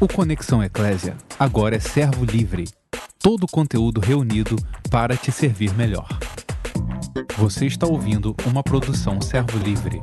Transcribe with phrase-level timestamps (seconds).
[0.00, 2.68] O Conexão Eclésia agora é servo livre.
[3.18, 4.54] Todo o conteúdo reunido
[4.88, 6.06] para te servir melhor.
[7.36, 10.00] Você está ouvindo uma produção servo livre.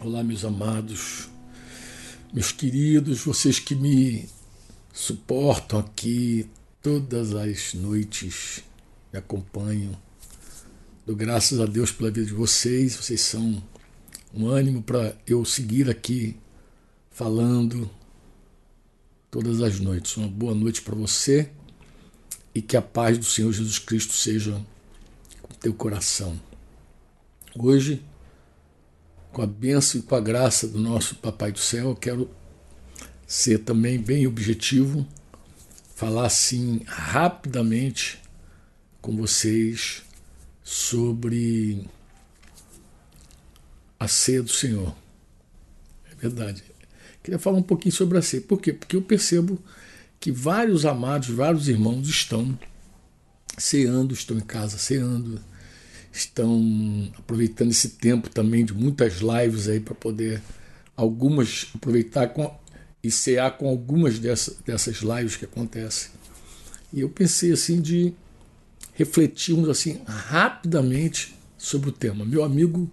[0.00, 1.28] Olá, meus amados,
[2.34, 4.28] meus queridos, vocês que me
[4.92, 6.50] suportam aqui
[6.82, 8.64] todas as noites,
[9.12, 9.92] me acompanham.
[11.06, 13.62] Dou graças a Deus pela vida de vocês, vocês são
[14.34, 16.36] um ânimo para eu seguir aqui
[17.16, 17.90] falando
[19.30, 20.18] todas as noites.
[20.18, 21.50] Uma boa noite para você
[22.54, 24.62] e que a paz do Senhor Jesus Cristo seja
[25.40, 26.38] com teu coração.
[27.58, 28.04] Hoje,
[29.32, 32.30] com a bênção e com a graça do nosso Papai do Céu, eu quero
[33.26, 35.06] ser também bem objetivo,
[35.94, 38.20] falar assim rapidamente
[39.00, 40.02] com vocês
[40.62, 41.82] sobre
[43.98, 44.94] a ceia do Senhor.
[46.12, 46.65] É verdade.
[47.26, 48.40] Queria falar um pouquinho sobre a ceia.
[48.40, 48.72] Por quê?
[48.72, 49.58] Porque eu percebo
[50.20, 52.56] que vários amados, vários irmãos estão
[53.58, 55.40] ceando, estão em casa ceando,
[56.12, 60.40] estão aproveitando esse tempo também de muitas lives aí para poder
[60.96, 62.48] algumas aproveitar com,
[63.02, 66.12] e cear com algumas dessas, dessas lives que acontecem.
[66.92, 68.14] E eu pensei assim de
[68.92, 72.24] refletirmos assim rapidamente sobre o tema.
[72.24, 72.88] Meu amigo,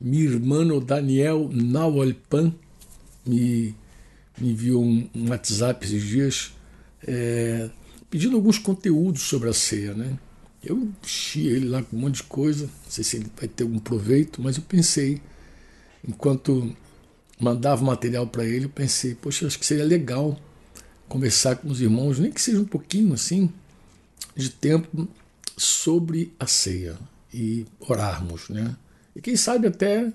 [0.00, 2.52] meu irmão Daniel Nawalpan
[3.24, 3.74] me,
[4.38, 6.52] me enviou um, um, WhatsApp esses dias
[7.06, 7.70] é,
[8.10, 10.18] pedindo alguns conteúdos sobre a ceia, né?
[10.62, 13.64] Eu enchi ele lá com um monte de coisa, não sei se ele vai ter
[13.64, 15.20] algum proveito, mas eu pensei,
[16.06, 16.74] enquanto
[17.38, 20.38] mandava material para ele, eu pensei, poxa, acho que seria legal
[21.08, 23.50] conversar com os irmãos, nem que seja um pouquinho assim,
[24.36, 25.08] de tempo
[25.56, 26.96] sobre a ceia
[27.32, 28.76] e orarmos, né?
[29.14, 30.12] E quem sabe até,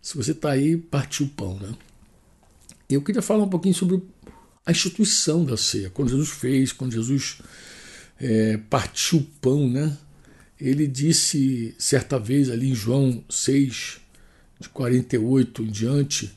[0.00, 1.74] se você está aí, partir o pão, né?
[2.94, 4.02] Eu queria falar um pouquinho sobre
[4.66, 7.38] a instituição da ceia, quando Jesus fez, quando Jesus
[8.18, 9.96] é, partiu o pão, né?
[10.60, 14.00] Ele disse certa vez ali em João 6,
[14.60, 16.36] de 48 em diante,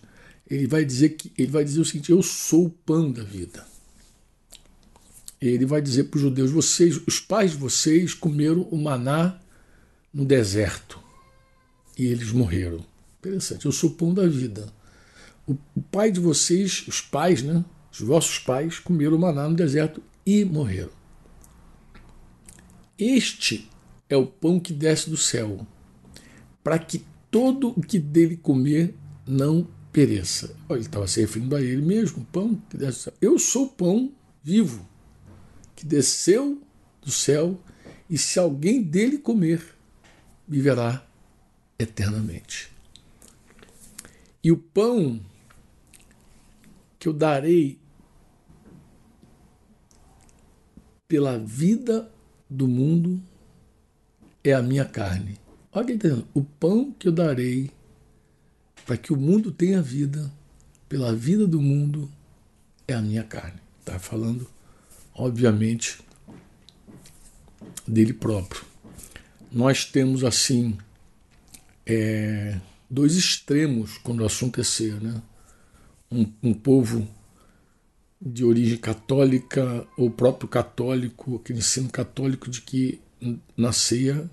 [0.50, 3.66] ele vai dizer que ele vai dizer o seguinte: eu sou o pão da vida.
[5.42, 9.38] Ele vai dizer para os judeus: vocês, os pais de vocês comeram o maná
[10.14, 11.00] no deserto
[11.98, 12.86] e eles morreram.
[13.20, 13.66] Interessante.
[13.66, 14.72] Eu sou o pão da vida.
[15.48, 15.56] O,
[15.92, 17.64] pai de vocês, os pais, né?
[17.92, 20.92] Os vossos pais comeram maná no deserto e morreram.
[22.98, 23.70] Este
[24.10, 25.66] é o pão que desce do céu,
[26.64, 28.96] para que todo o que dele comer
[29.28, 30.56] não pereça.
[30.70, 33.14] Ele estava se referindo a ele mesmo, pão que desce do céu.
[33.22, 34.12] Eu sou o pão
[34.44, 34.88] vivo,
[35.76, 36.62] que desceu
[37.02, 37.60] do céu,
[38.10, 39.62] e se alguém dele comer,
[40.48, 41.06] viverá
[41.78, 42.72] eternamente.
[44.44, 45.22] E o pão
[47.04, 47.78] que eu darei
[51.06, 52.10] pela vida
[52.50, 53.22] do mundo
[54.42, 55.38] é a minha carne.
[55.74, 57.70] Olha que tá o pão que eu darei
[58.86, 60.32] para que o mundo tenha vida,
[60.88, 62.10] pela vida do mundo,
[62.88, 63.60] é a minha carne.
[63.82, 64.50] Está falando,
[65.14, 66.00] obviamente,
[67.86, 68.64] dele próprio.
[69.52, 70.78] Nós temos assim
[71.86, 72.58] é,
[72.90, 75.22] dois extremos quando o assunto é ser, né?
[76.14, 77.08] Um, um povo
[78.22, 83.02] de origem católica, ou próprio católico, aquele ensino católico de que
[83.58, 84.30] na ceia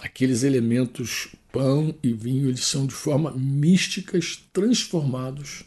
[0.00, 5.64] aqueles elementos pão e vinho eles são de forma místicas transformados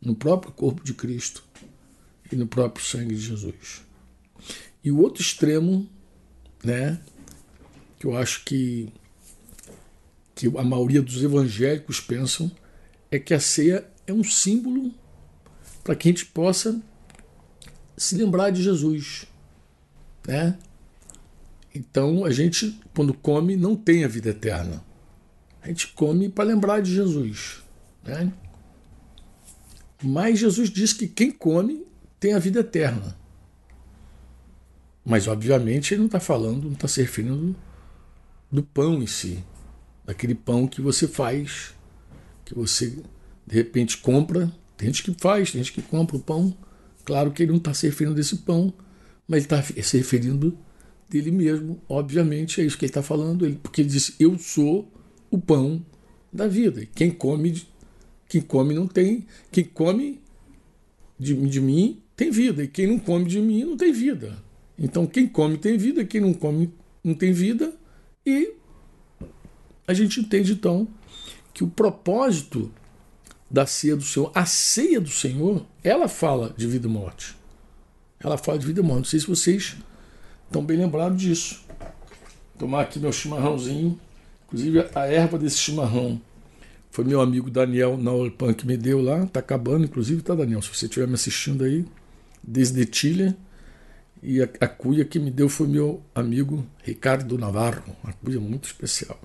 [0.00, 1.44] no próprio corpo de Cristo
[2.30, 3.82] e no próprio sangue de Jesus.
[4.82, 5.88] E o outro extremo,
[6.62, 7.00] né,
[7.98, 8.92] que eu acho que
[10.34, 12.48] que a maioria dos evangélicos pensam
[13.10, 14.92] é que a ceia é um símbolo
[15.84, 16.80] para que a gente possa
[17.96, 19.26] se lembrar de Jesus.
[20.26, 20.58] Né?
[21.74, 24.82] Então a gente, quando come, não tem a vida eterna.
[25.60, 27.62] A gente come para lembrar de Jesus.
[28.02, 28.32] Né?
[30.02, 31.86] Mas Jesus diz que quem come
[32.18, 33.16] tem a vida eterna.
[35.04, 37.56] Mas, obviamente, ele não está falando, não está se referindo
[38.50, 39.42] do pão em si,
[40.04, 41.74] daquele pão que você faz,
[42.44, 43.02] que você
[43.48, 46.54] de repente compra, tem gente que faz, tem gente que compra o pão.
[47.02, 48.72] Claro que ele não está se referindo desse pão,
[49.26, 50.56] mas ele está se referindo
[51.08, 54.92] dele mesmo, obviamente, é isso que ele está falando, porque ele disse: Eu sou
[55.30, 55.82] o pão
[56.30, 56.86] da vida.
[56.94, 57.62] Quem come,
[58.28, 60.20] quem come não tem, quem come
[61.18, 64.36] de, de mim tem vida, e quem não come de mim não tem vida.
[64.78, 66.70] Então, quem come tem vida, quem não come
[67.02, 67.72] não tem vida,
[68.26, 68.52] e
[69.86, 70.86] a gente entende então
[71.54, 72.70] que o propósito
[73.50, 74.30] da ceia do Senhor.
[74.34, 77.36] A ceia do Senhor, ela fala de vida e morte.
[78.20, 78.98] Ela fala de vida e morte.
[78.98, 79.76] Não sei se vocês
[80.46, 81.64] estão bem lembrados disso.
[82.58, 83.98] Tomar aqui meu chimarrãozinho.
[84.46, 86.20] Inclusive, a erva desse chimarrão
[86.90, 89.26] foi meu amigo Daniel Naulpan que me deu lá.
[89.26, 90.60] Tá acabando, inclusive, tá, Daniel?
[90.62, 91.84] Se você estiver me assistindo aí,
[92.42, 93.36] desde Chile.
[94.22, 97.96] E a, a cuia que me deu foi meu amigo Ricardo Navarro.
[98.02, 99.20] Uma cuia muito especial.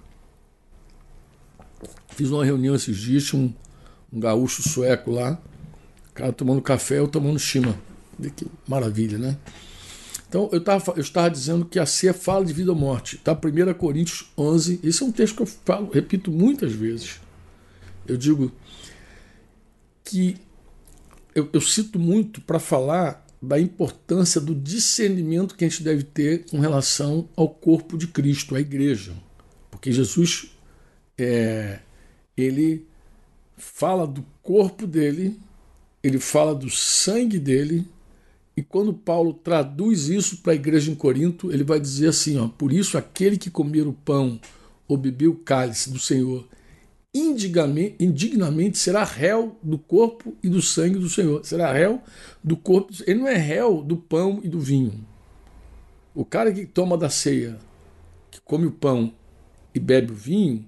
[2.09, 3.53] Fiz uma reunião esses dias, tinha um,
[4.13, 5.41] um gaúcho sueco lá,
[6.11, 7.75] o cara tomando café, eu tomando chima.
[8.35, 9.37] Que maravilha, né?
[10.29, 13.17] Então, eu, tava, eu estava dizendo que a ceia fala de vida ou morte.
[13.17, 13.33] Tá?
[13.33, 14.79] 1 Coríntios 11.
[14.83, 17.19] Esse é um texto que eu falo, repito muitas vezes.
[18.07, 18.51] Eu digo
[20.03, 20.37] que
[21.33, 26.45] eu, eu cito muito para falar da importância do discernimento que a gente deve ter
[26.45, 29.13] com relação ao corpo de Cristo, à igreja.
[29.69, 30.55] Porque Jesus
[31.17, 31.79] é,
[32.37, 32.87] ele
[33.63, 35.39] fala do corpo dele,
[36.03, 37.87] ele fala do sangue dele,
[38.55, 42.47] e quando Paulo traduz isso para a igreja em Corinto, ele vai dizer assim: ó,
[42.47, 44.39] por isso aquele que comer o pão
[44.87, 46.47] ou beber o cálice do Senhor
[47.13, 51.45] indignamente, será réu do corpo e do sangue do Senhor.
[51.45, 52.01] Será réu
[52.43, 52.91] do corpo.
[53.05, 54.93] Ele não é réu do pão e do vinho.
[56.15, 57.59] O cara que toma da ceia,
[58.31, 59.13] que come o pão
[59.75, 60.65] e bebe o vinho,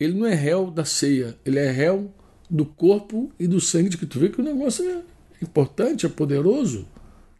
[0.00, 2.10] ele não é réu da ceia, ele é réu
[2.52, 4.20] do corpo e do sangue de Cristo.
[4.20, 5.02] Vê que o negócio é
[5.40, 6.86] importante, é poderoso,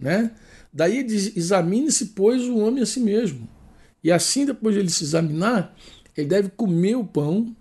[0.00, 0.32] né?
[0.72, 3.46] Daí diz: examine-se, pois, o homem a si mesmo.
[4.02, 5.76] E assim, depois de ele se examinar,
[6.16, 7.54] ele deve comer o pão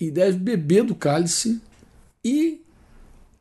[0.00, 1.60] e deve beber do cálice
[2.24, 2.60] e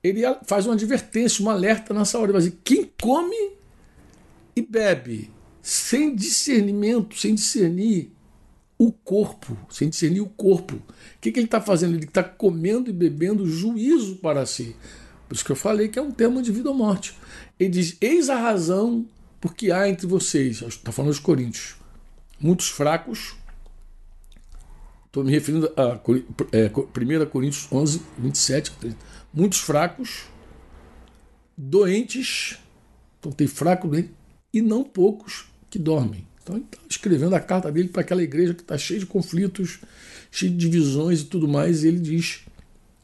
[0.04, 2.32] ele faz uma advertência, um alerta nessa hora.
[2.32, 3.54] Ele dizer: quem come
[4.56, 8.12] e bebe sem discernimento, sem discernir
[8.80, 10.76] o corpo, sem discernir o corpo.
[10.76, 10.84] O
[11.20, 11.96] que, que ele está fazendo?
[11.96, 14.74] Ele está comendo e bebendo juízo para si.
[15.28, 17.14] Por isso que eu falei que é um tema de vida ou morte.
[17.60, 19.06] Ele diz: Eis a razão
[19.42, 21.76] porque há entre vocês, está falando os coríntios,
[22.40, 23.36] muitos fracos.
[25.06, 26.00] Estou me referindo a
[26.52, 28.72] é, 1 Coríntios 11, 27.
[29.34, 30.26] Muitos fracos,
[31.58, 32.60] doentes,
[33.20, 34.12] então tem fraco, doente,
[34.54, 36.29] e não poucos que dormem.
[36.50, 39.80] Então ele está escrevendo a carta dele para aquela igreja que está cheia de conflitos,
[40.32, 41.84] cheia de divisões e tudo mais.
[41.84, 42.42] E ele diz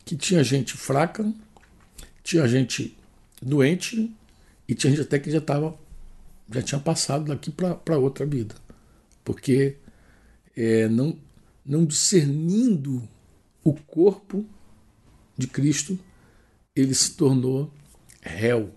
[0.04, 1.32] que tinha gente fraca,
[2.24, 2.98] tinha gente
[3.40, 4.12] doente
[4.68, 5.78] e tinha gente até que já estava
[6.52, 8.56] já tinha passado daqui para outra vida.
[9.24, 9.78] Porque
[10.56, 11.18] é, não,
[11.66, 13.08] não discernindo
[13.64, 14.46] o corpo
[15.38, 15.98] de Cristo,
[16.76, 17.72] ele se tornou
[18.22, 18.72] réu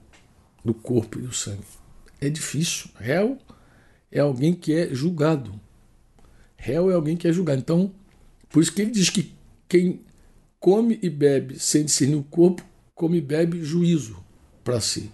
[0.64, 1.64] do corpo e do sangue.
[2.20, 2.90] É difícil.
[2.96, 3.38] Réu
[4.10, 5.52] é alguém que é julgado.
[6.56, 7.60] Réu é alguém que é julgado.
[7.60, 7.92] Então,
[8.48, 9.32] por isso que ele diz que
[9.68, 10.00] quem
[10.58, 12.64] come e bebe sem discernir o corpo,
[12.94, 14.16] come e bebe juízo
[14.64, 15.10] para si.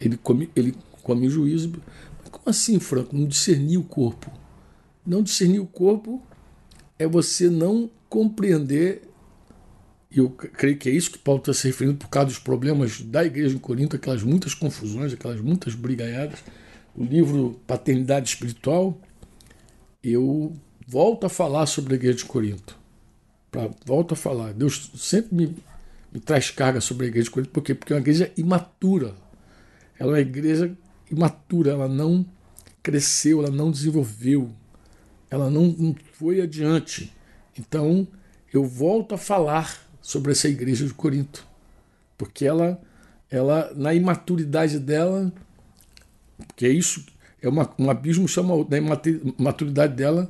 [0.00, 1.72] Ele come, ele come juízo.
[2.30, 3.16] Como assim, Franco?
[3.16, 4.30] Não discernir o corpo.
[5.06, 6.22] Não discernir o corpo
[6.98, 9.02] é você não compreender,
[10.10, 13.00] e eu creio que é isso que Paulo está se referindo por causa dos problemas
[13.00, 16.42] da igreja em Corinto, aquelas muitas confusões, aquelas muitas brigaiadas
[16.96, 18.98] o livro Paternidade Espiritual,
[20.02, 20.54] eu
[20.86, 22.78] volto a falar sobre a igreja de Corinto.
[23.50, 24.52] Pra, volto a falar.
[24.52, 25.56] Deus sempre me,
[26.12, 27.74] me traz carga sobre a igreja de Corinto, por quê?
[27.74, 29.14] Porque é uma igreja imatura.
[29.98, 30.76] Ela é uma igreja
[31.10, 32.24] imatura, ela não
[32.82, 34.50] cresceu, ela não desenvolveu,
[35.30, 37.12] ela não, não foi adiante.
[37.58, 38.06] Então,
[38.52, 41.46] eu volto a falar sobre essa igreja de Corinto,
[42.16, 42.80] porque ela,
[43.30, 45.32] ela na imaturidade dela,
[46.46, 47.04] porque é isso,
[47.40, 50.28] é uma, um abismo chama da imaturidade dela,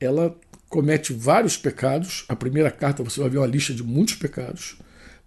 [0.00, 0.38] ela
[0.68, 2.24] comete vários pecados.
[2.28, 4.78] A primeira carta você vai ver uma lista de muitos pecados,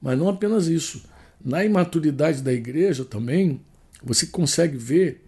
[0.02, 1.04] mas não apenas isso.
[1.44, 3.62] Na imaturidade da igreja também,
[4.04, 5.24] você consegue ver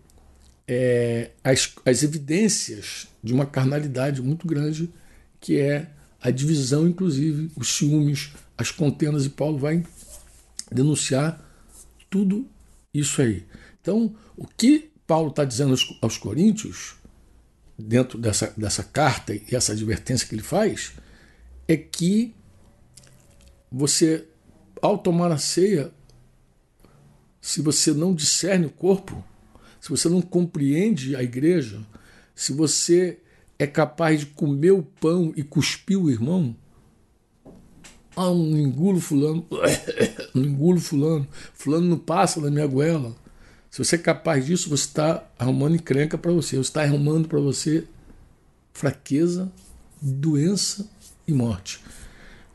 [0.68, 4.90] é, as, as evidências de uma carnalidade muito grande,
[5.40, 5.88] que é
[6.22, 9.84] a divisão, inclusive, os ciúmes, as contendas, e Paulo vai
[10.72, 11.44] denunciar
[12.10, 12.48] tudo
[12.94, 13.46] isso aí.
[13.84, 16.96] Então, o que Paulo está dizendo aos, aos Coríntios,
[17.78, 20.94] dentro dessa, dessa carta e essa advertência que ele faz,
[21.68, 22.34] é que
[23.70, 24.25] você,
[24.82, 25.92] ao tomar a ceia,
[27.42, 29.22] se você não discerne o corpo,
[29.82, 31.86] se você não compreende a igreja,
[32.34, 33.20] se você
[33.60, 36.56] é capaz de comer o pão e cuspir o irmão,
[38.16, 39.46] ah, um engulo fulano,
[40.34, 43.13] um engulo fulano, fulano não passa da minha goela.
[43.74, 46.58] Se você é capaz disso, você está arrumando encrenca para você.
[46.58, 47.86] Você está arrumando para você
[48.72, 49.51] fraqueza,
[50.00, 50.88] doença
[51.27, 51.80] e morte.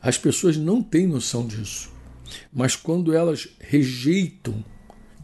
[0.01, 1.91] As pessoas não têm noção disso.
[2.53, 4.63] Mas quando elas rejeitam,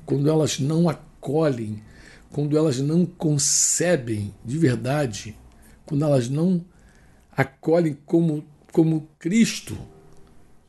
[0.06, 1.82] quando elas não acolhem,
[2.30, 5.34] quando elas não concebem de verdade,
[5.86, 6.62] quando elas não
[7.32, 9.78] acolhem como, como Cristo,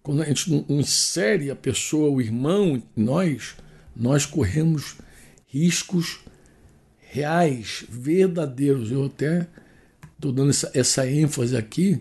[0.05, 3.57] quando a gente não insere a pessoa, o irmão nós,
[3.97, 5.05] nós corremos
[5.47, 6.21] riscos
[6.99, 8.91] reais, verdadeiros.
[8.91, 9.47] Eu até
[10.15, 12.01] estou dando essa, essa ênfase aqui,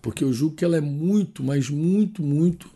[0.00, 2.70] porque eu julgo que ela é muito, mas muito, muito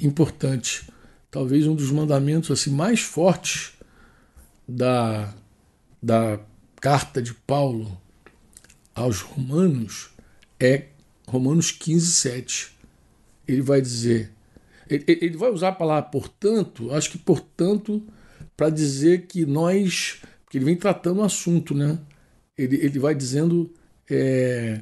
[0.00, 0.88] importante.
[1.30, 3.72] Talvez um dos mandamentos assim mais fortes
[4.68, 5.34] da,
[6.02, 6.38] da
[6.80, 8.00] carta de Paulo
[8.94, 10.10] aos Romanos
[10.60, 10.86] é
[11.26, 12.72] Romanos 15, 7.
[13.48, 14.30] Ele vai dizer,
[14.88, 18.02] ele, ele vai usar a palavra portanto, acho que portanto,
[18.62, 21.98] para dizer que nós, porque ele vem tratando o assunto, né?
[22.56, 23.74] Ele, ele vai dizendo
[24.08, 24.80] é,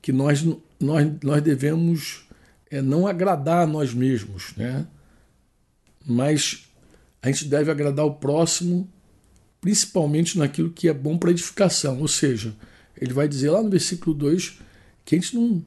[0.00, 0.46] que nós,
[0.78, 2.24] nós, nós devemos
[2.70, 4.86] é não agradar a nós mesmos, né?
[6.06, 6.68] Mas
[7.20, 8.88] a gente deve agradar o próximo,
[9.60, 11.98] principalmente naquilo que é bom para edificação.
[11.98, 12.54] Ou seja,
[12.96, 14.60] ele vai dizer lá no versículo 2
[15.04, 15.64] que a gente não,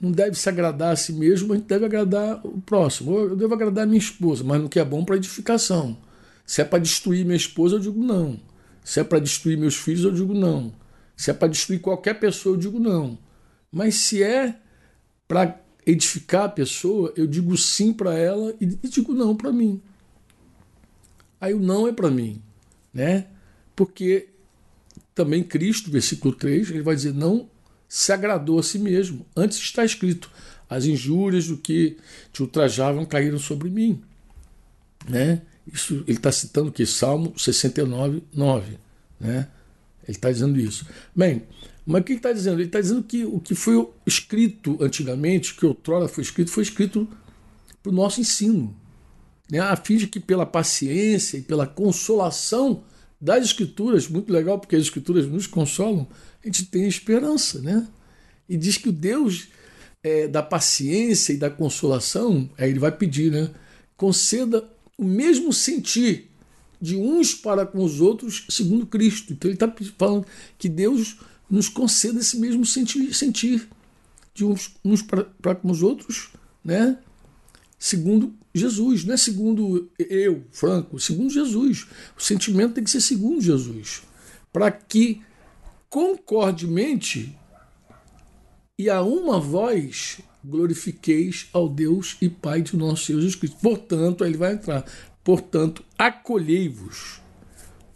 [0.00, 3.14] não deve se agradar a si mesmo, a gente deve agradar o próximo.
[3.14, 6.07] Eu devo agradar a minha esposa, mas no que é bom para edificação.
[6.48, 8.40] Se é para destruir minha esposa, eu digo não.
[8.82, 10.72] Se é para destruir meus filhos, eu digo não.
[11.14, 13.18] Se é para destruir qualquer pessoa, eu digo não.
[13.70, 14.58] Mas se é
[15.28, 19.82] para edificar a pessoa, eu digo sim para ela e digo não para mim.
[21.38, 22.42] Aí o não é para mim,
[22.94, 23.26] né?
[23.76, 24.30] Porque
[25.14, 27.50] também Cristo, versículo 3, ele vai dizer: não
[27.86, 29.26] se agradou a si mesmo.
[29.36, 30.30] Antes está escrito:
[30.66, 31.98] as injúrias do que
[32.32, 34.02] te ultrajavam caíram sobre mim.
[35.06, 35.42] Né?
[35.72, 38.78] Isso, ele está citando que Salmo 69, 9.
[39.20, 39.48] Né?
[40.02, 40.86] Ele está dizendo isso.
[41.14, 41.42] Bem,
[41.84, 42.58] mas o que ele está dizendo?
[42.58, 47.08] Ele está dizendo que o que foi escrito antigamente, que outrora foi escrito, foi escrito
[47.82, 48.74] para o nosso ensino.
[49.50, 49.60] Né?
[49.60, 52.84] A fim de que pela paciência e pela consolação
[53.20, 56.06] das escrituras, muito legal porque as escrituras nos consolam,
[56.42, 57.60] a gente tem esperança.
[57.60, 57.86] Né?
[58.48, 59.48] E diz que o Deus
[60.02, 63.50] é, da paciência e da consolação, aí ele vai pedir, né?
[63.96, 64.64] conceda
[64.98, 66.28] o mesmo sentir
[66.80, 69.32] de uns para com os outros segundo Cristo.
[69.32, 70.26] Então ele está falando
[70.58, 71.16] que Deus
[71.48, 73.68] nos conceda esse mesmo sentir, sentir
[74.34, 76.28] de uns, uns para com os outros,
[76.64, 76.98] né?
[77.78, 81.86] segundo Jesus, não é segundo eu, Franco, segundo Jesus.
[82.16, 84.02] O sentimento tem que ser segundo Jesus,
[84.52, 85.22] para que
[85.88, 87.36] concordemente
[88.78, 93.58] e a uma voz glorifiqueis ao Deus e Pai de nosso Senhor Jesus Cristo.
[93.60, 94.84] Portanto, aí ele vai entrar.
[95.22, 97.20] Portanto, acolhei-vos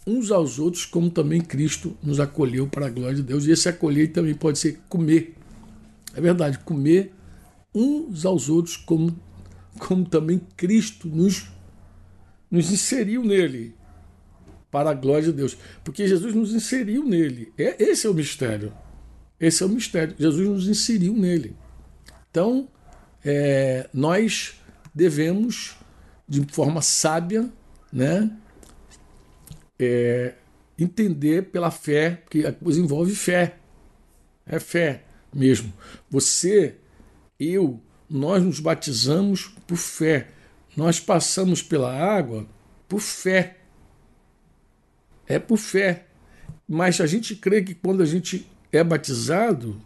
[0.06, 3.46] uns aos outros, como também Cristo nos acolheu para a glória de Deus.
[3.46, 5.34] E esse acolher também pode ser comer.
[6.14, 7.12] É verdade, comer
[7.74, 9.16] uns aos outros, como,
[9.78, 11.48] como também Cristo nos,
[12.50, 13.74] nos inseriu nele
[14.70, 15.56] para a glória de Deus.
[15.82, 17.52] Porque Jesus nos inseriu nele.
[17.56, 18.72] É, esse é o mistério.
[19.40, 20.14] Esse é o mistério.
[20.18, 21.56] Jesus nos inseriu nele.
[22.32, 22.66] Então,
[23.22, 24.54] é, nós
[24.94, 25.76] devemos,
[26.26, 27.46] de forma sábia,
[27.92, 28.34] né,
[29.78, 30.32] é,
[30.78, 33.58] entender pela fé, que a coisa envolve fé.
[34.46, 35.70] É fé mesmo.
[36.08, 36.76] Você,
[37.38, 40.28] eu, nós nos batizamos por fé.
[40.74, 42.48] Nós passamos pela água
[42.88, 43.58] por fé.
[45.26, 46.06] É por fé.
[46.66, 49.78] Mas a gente crê que quando a gente é batizado,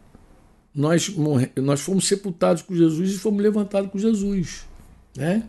[0.76, 1.11] nós,
[1.56, 4.66] nós fomos sepultados com Jesus e fomos levantados com Jesus.
[5.16, 5.42] Né?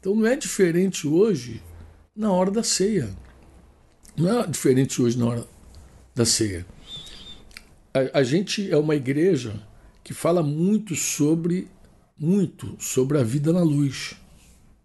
[0.00, 1.62] Então não é diferente hoje
[2.16, 3.10] na hora da ceia.
[4.16, 5.46] Não é diferente hoje na hora
[6.14, 6.66] da ceia.
[7.92, 9.52] A, a gente é uma igreja
[10.02, 11.68] que fala muito sobre
[12.18, 14.14] muito sobre a vida na luz.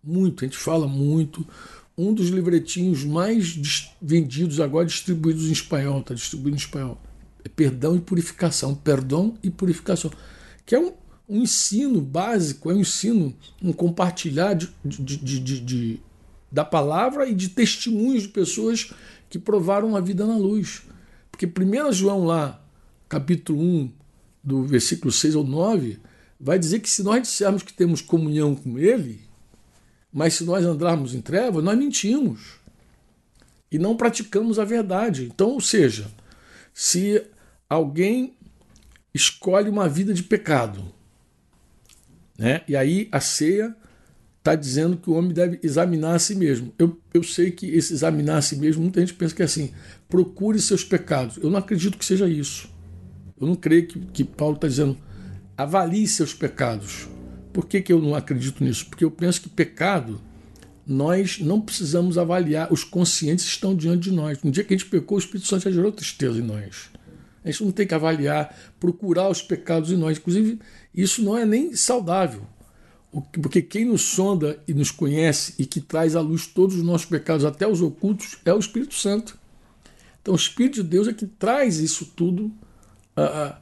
[0.04, 1.46] Muito, a gente fala muito.
[1.98, 7.02] Um dos livretinhos mais vendidos agora, distribuídos em espanhol, está distribuído em espanhol.
[7.46, 8.74] É Perdão e Purificação.
[8.74, 10.12] Perdão e Purificação.
[10.66, 10.92] Que é um,
[11.30, 16.00] um ensino básico, é um ensino, um compartilhar de, de, de, de,
[16.52, 18.92] da palavra e de testemunhos de pessoas
[19.30, 20.82] que provaram a vida na luz.
[21.32, 22.62] Porque 1 João lá,
[23.08, 23.92] capítulo 1,
[24.44, 26.00] do versículo 6 ao 9,
[26.40, 29.22] vai dizer que se nós dissermos que temos comunhão com Ele,
[30.12, 32.60] mas se nós andarmos em trevas, nós mentimos
[33.72, 35.26] e não praticamos a verdade.
[35.26, 36.10] Então, ou seja,
[36.74, 37.22] se
[37.70, 38.34] alguém
[39.14, 40.84] escolhe uma vida de pecado,
[42.38, 42.62] né?
[42.68, 43.76] E aí a ceia
[44.38, 46.72] está dizendo que o homem deve examinar a si mesmo.
[46.78, 49.72] Eu, eu sei que esse examinar a si mesmo, muita gente pensa que é assim,
[50.08, 51.38] procure seus pecados.
[51.38, 52.70] Eu não acredito que seja isso.
[53.40, 54.98] Eu não creio que, que Paulo está dizendo,
[55.58, 57.08] avalie seus pecados.
[57.52, 58.86] Por que, que eu não acredito nisso?
[58.86, 60.22] Porque eu penso que pecado,
[60.86, 64.44] nós não precisamos avaliar, os conscientes estão diante de nós.
[64.44, 66.90] No dia que a gente pecou, o Espírito Santo já gerou tristeza em nós.
[67.46, 70.18] A gente não tem que avaliar, procurar os pecados em nós.
[70.18, 70.60] Inclusive,
[70.94, 72.42] isso não é nem saudável.
[73.42, 77.06] Porque quem nos sonda e nos conhece e que traz à luz todos os nossos
[77.06, 79.38] pecados, até os ocultos, é o Espírito Santo.
[80.22, 82.52] Então, o Espírito de Deus é que traz isso tudo
[83.16, 83.60] à,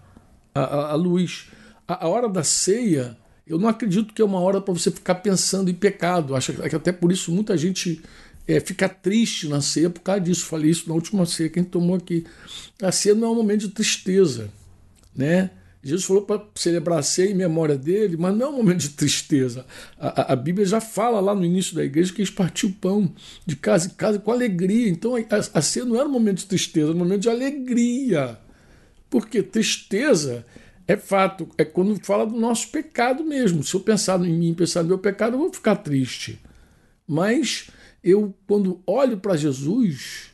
[0.56, 1.50] à, à luz.
[1.86, 5.16] A, a, hora da ceia, eu não acredito que é uma hora para você ficar
[5.16, 6.36] pensando em pecado.
[6.36, 8.02] Acho que até por isso muita gente
[8.48, 10.46] é, fica triste na ceia por causa disso.
[10.46, 12.26] Falei isso na última ceia que a gente tomou aqui.
[12.82, 14.50] A ceia não é um momento de tristeza,
[15.16, 15.50] né?
[15.84, 18.90] Jesus falou para celebrar a ceia em memória dele, mas não é um momento de
[18.90, 19.66] tristeza.
[20.00, 22.74] A, a, a, Bíblia já fala lá no início da igreja que eles partiam o
[22.74, 23.14] pão
[23.46, 24.88] de casa em casa com alegria.
[24.88, 25.20] Então a,
[25.54, 28.40] a ceia não era um momento de tristeza, era um momento de alegria.
[29.10, 30.46] Porque tristeza
[30.88, 33.62] é fato, é quando fala do nosso pecado mesmo.
[33.62, 36.40] Se eu pensar em mim, pensar no meu pecado, eu vou ficar triste.
[37.06, 37.68] Mas
[38.04, 40.32] eu, quando olho para Jesus,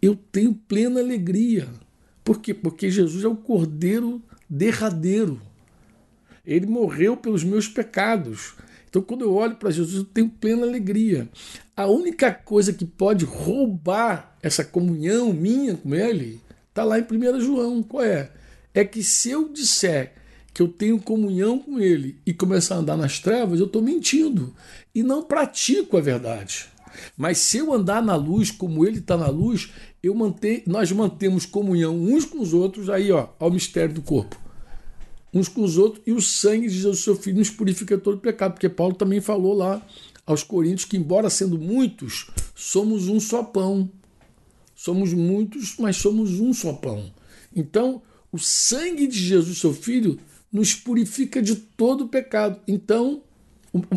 [0.00, 1.68] eu tenho plena alegria.
[2.24, 2.54] Por quê?
[2.54, 5.40] Porque Jesus é o Cordeiro derradeiro.
[6.44, 8.54] Ele morreu pelos meus pecados.
[8.88, 11.28] Então, quando eu olho para Jesus, eu tenho plena alegria.
[11.76, 17.40] A única coisa que pode roubar essa comunhão minha com Ele está lá em 1
[17.40, 17.82] João.
[17.82, 18.30] Qual é?
[18.74, 20.14] É que se eu disser
[20.52, 24.54] que eu tenho comunhão com Ele e começar a andar nas trevas, eu estou mentindo
[24.94, 26.71] e não pratico a verdade.
[27.16, 29.72] Mas se eu andar na luz como Ele está na luz,
[30.02, 34.42] eu manter, nós mantemos comunhão uns com os outros, aí ó, ao mistério do corpo
[35.32, 38.52] uns com os outros, e o sangue de Jesus, seu Filho, nos purifica todo pecado,
[38.52, 39.80] porque Paulo também falou lá
[40.26, 43.90] aos Coríntios que, embora sendo muitos, somos um só pão.
[44.74, 47.12] Somos muitos, mas somos um só pão.
[47.54, 50.18] Então, o sangue de Jesus, seu Filho,
[50.52, 52.60] nos purifica de todo pecado.
[52.68, 53.22] Então,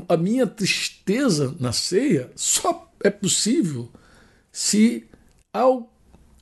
[0.08, 3.92] a minha tristeza na ceia só é possível
[4.52, 5.06] se,
[5.52, 5.94] ao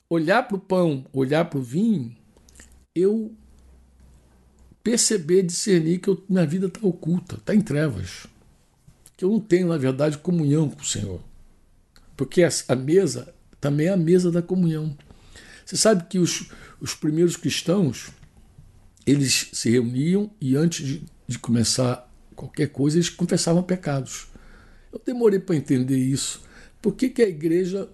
[0.08, 2.14] olhar para o pão, olhar para o vinho,
[2.94, 3.34] eu
[4.82, 8.26] perceber, discernir que eu, minha vida está oculta, está em trevas.
[9.16, 11.20] Que eu não tenho, na verdade, comunhão com o Senhor.
[12.16, 14.96] Porque a, mesa também é a mesa da comunhão.
[15.64, 16.50] Você sabe que os,
[16.80, 18.10] os primeiros cristãos,
[19.06, 24.26] eles se reuniam e antes de, de começar qualquer coisa, eles confessavam pecados.
[24.92, 26.42] Eu demorei para entender isso.
[26.84, 27.88] Por que, que a igreja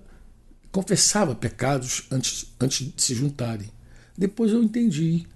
[0.73, 3.71] confessava pecados antes, antes de se juntarem?
[4.19, 5.29] Depois eu entendi.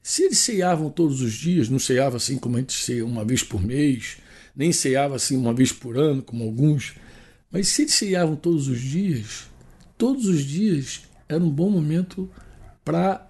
[0.00, 3.42] Se eles ceiavam todos os dias, não ceiava assim como a gente ceia uma vez
[3.42, 4.18] por mês,
[4.54, 6.94] nem ceiava assim uma vez por ano, como alguns,
[7.50, 9.48] mas se eles ceiavam todos os dias,
[9.98, 12.30] todos os dias era um bom momento
[12.84, 13.28] para,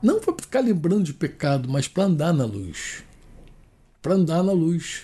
[0.00, 3.02] não para ficar lembrando de pecado, mas para andar na luz.
[4.00, 5.02] Para andar na luz.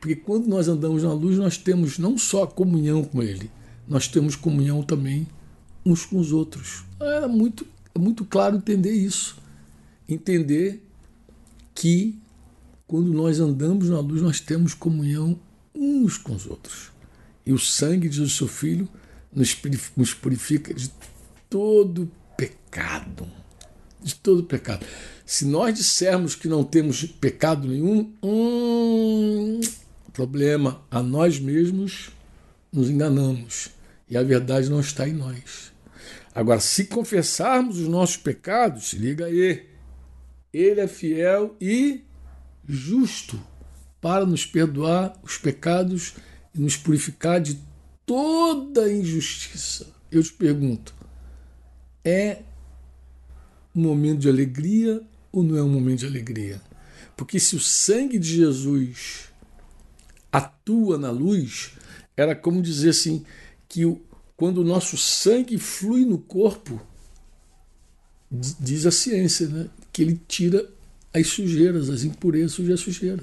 [0.00, 3.48] Porque quando nós andamos na luz, nós temos não só comunhão com Ele,
[3.90, 5.26] nós temos comunhão também
[5.84, 6.84] uns com os outros.
[6.98, 7.66] Era muito,
[7.98, 9.40] muito claro entender isso
[10.14, 10.84] entender
[11.74, 12.18] que
[12.86, 15.38] quando nós andamos na luz, nós temos comunhão
[15.74, 16.90] uns com os outros.
[17.46, 18.88] E o sangue de seu Filho
[19.32, 20.90] nos purifica de
[21.48, 23.28] todo pecado.
[24.02, 24.84] De todo pecado.
[25.24, 29.60] Se nós dissermos que não temos pecado nenhum, hum,
[30.12, 32.10] problema, a nós mesmos
[32.72, 33.70] nos enganamos.
[34.10, 35.72] E a verdade não está em nós.
[36.34, 39.68] Agora, se confessarmos os nossos pecados, se liga aí,
[40.52, 42.04] ele é fiel e
[42.68, 43.40] justo
[44.00, 46.14] para nos perdoar os pecados
[46.54, 47.60] e nos purificar de
[48.04, 49.86] toda injustiça.
[50.10, 50.92] Eu te pergunto,
[52.04, 52.42] é
[53.74, 56.60] um momento de alegria ou não é um momento de alegria?
[57.16, 59.30] Porque se o sangue de Jesus
[60.32, 61.72] atua na luz,
[62.16, 63.24] era como dizer assim
[63.70, 64.02] que o,
[64.36, 66.82] quando o nosso sangue flui no corpo,
[68.30, 69.70] diz a ciência, né?
[69.92, 70.68] que ele tira
[71.14, 73.22] as sujeiras, as impurezas e a sujeira.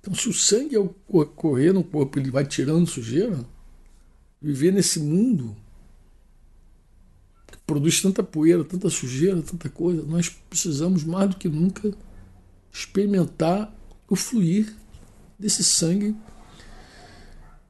[0.00, 3.46] Então, se o sangue ao correr no corpo ele vai tirando sujeira,
[4.40, 5.56] viver nesse mundo
[7.46, 11.94] que produz tanta poeira, tanta sujeira, tanta coisa, nós precisamos mais do que nunca
[12.72, 13.72] experimentar
[14.08, 14.74] o fluir
[15.38, 16.16] desse sangue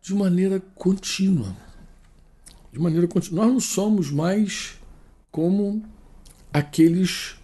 [0.02, 1.56] de maneira contínua.
[2.72, 3.44] De maneira contínua.
[3.44, 4.74] Nós não somos mais
[5.30, 5.82] como
[6.52, 7.36] aqueles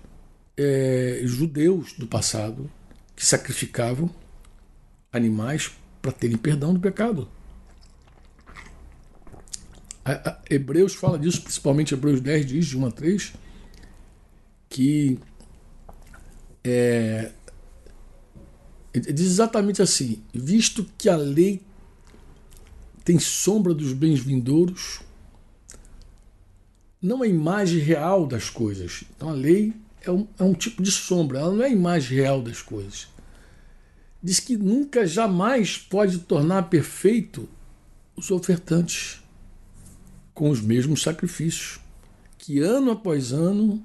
[0.56, 2.68] é, judeus do passado
[3.14, 4.10] que sacrificavam
[5.12, 5.70] animais
[6.02, 7.28] para terem perdão do pecado.
[10.04, 13.32] A, a, Hebreus fala disso, principalmente Hebreus 10 diz, de 1 a 3,
[14.68, 15.18] que
[16.64, 17.32] é,
[18.92, 21.62] diz exatamente assim: visto que a lei
[23.08, 25.00] tem sombra dos bens vindouros,
[27.00, 29.02] não é imagem real das coisas.
[29.16, 32.18] Então a lei é um, é um tipo de sombra, ela não é a imagem
[32.18, 33.08] real das coisas.
[34.22, 37.48] Diz que nunca, jamais pode tornar perfeito
[38.14, 39.22] os ofertantes
[40.34, 41.80] com os mesmos sacrifícios,
[42.36, 43.82] que ano após ano,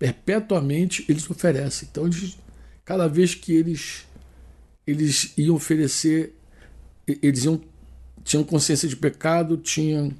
[0.00, 1.86] perpetuamente, eles oferecem.
[1.88, 2.36] Então, eles,
[2.84, 4.04] cada vez que eles,
[4.84, 6.34] eles iam oferecer,
[7.06, 7.62] eles iam,
[8.28, 10.12] tinham consciência de pecado, tinham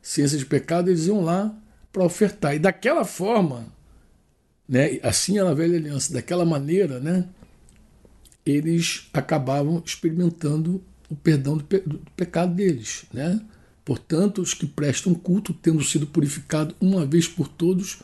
[0.00, 1.54] ciência de pecado, eles iam lá
[1.92, 2.54] para ofertar.
[2.54, 3.66] E daquela forma,
[4.66, 7.28] né, assim era a velha aliança, daquela maneira, né,
[8.46, 13.04] eles acabavam experimentando o perdão do, pe do pecado deles.
[13.12, 13.38] Né?
[13.84, 17.98] Portanto, os que prestam culto, tendo sido purificados uma vez por todos,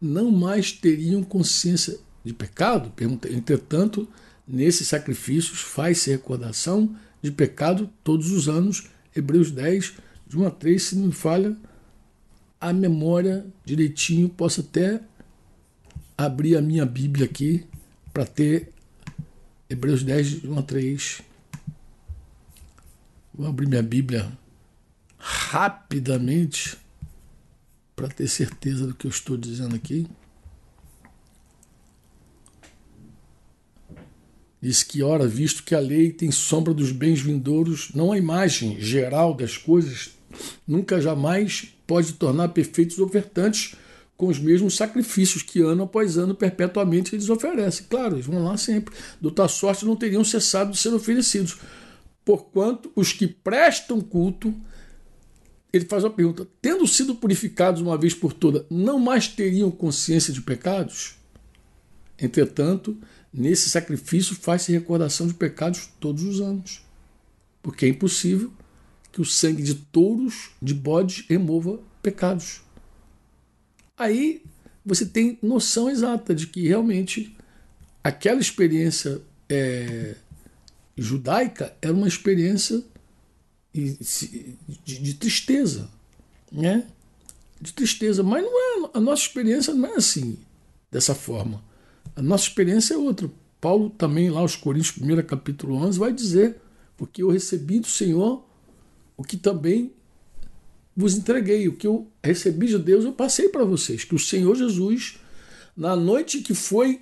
[0.00, 2.92] não mais teriam consciência de pecado?
[3.28, 4.08] Entretanto,
[4.46, 6.94] nesses sacrifícios faz-se recordação
[7.28, 8.88] de pecado todos os anos.
[9.14, 9.94] Hebreus 10,
[10.26, 11.56] de 1 a 3, se não falha
[12.60, 15.00] a memória direitinho, posso até
[16.16, 17.64] abrir a minha Bíblia aqui
[18.12, 18.72] para ter
[19.68, 21.22] Hebreus 10, 1 a 3.
[23.34, 24.30] Vou abrir minha Bíblia
[25.18, 26.76] rapidamente
[27.94, 30.06] para ter certeza do que eu estou dizendo aqui.
[34.60, 38.80] Diz que, ora, visto que a lei tem sombra dos bens vindouros, não a imagem
[38.80, 40.10] geral das coisas,
[40.66, 43.76] nunca jamais pode tornar perfeitos os ofertantes
[44.16, 47.86] com os mesmos sacrifícios que ano após ano perpetuamente eles oferecem.
[47.88, 48.92] Claro, eles vão lá sempre.
[49.20, 51.56] Do tal sorte não teriam cessado de ser oferecidos.
[52.24, 54.52] Porquanto os que prestam culto,
[55.72, 60.32] ele faz uma pergunta: tendo sido purificados uma vez por toda, não mais teriam consciência
[60.32, 61.14] de pecados?
[62.20, 62.98] Entretanto,
[63.32, 66.82] nesse sacrifício faz-se recordação de pecados todos os anos.
[67.62, 68.52] Porque é impossível
[69.12, 72.62] que o sangue de touros, de bodes, remova pecados
[73.98, 74.42] aí
[74.84, 77.36] você tem noção exata de que realmente
[78.02, 80.14] aquela experiência é,
[80.96, 82.82] judaica era uma experiência
[83.74, 85.90] de, de, tristeza,
[86.50, 86.86] né?
[87.60, 90.38] De tristeza, mas não é a nossa experiência não é assim,
[90.90, 91.62] dessa forma.
[92.18, 93.30] A nossa experiência é outra.
[93.60, 96.56] Paulo também lá aos Coríntios, 1 capítulo 11, vai dizer:
[96.96, 98.44] "Porque eu recebi do Senhor
[99.16, 99.92] o que também
[100.96, 101.68] vos entreguei.
[101.68, 104.02] O que eu recebi de Deus, eu passei para vocês.
[104.02, 105.20] Que o Senhor Jesus,
[105.76, 107.00] na noite que foi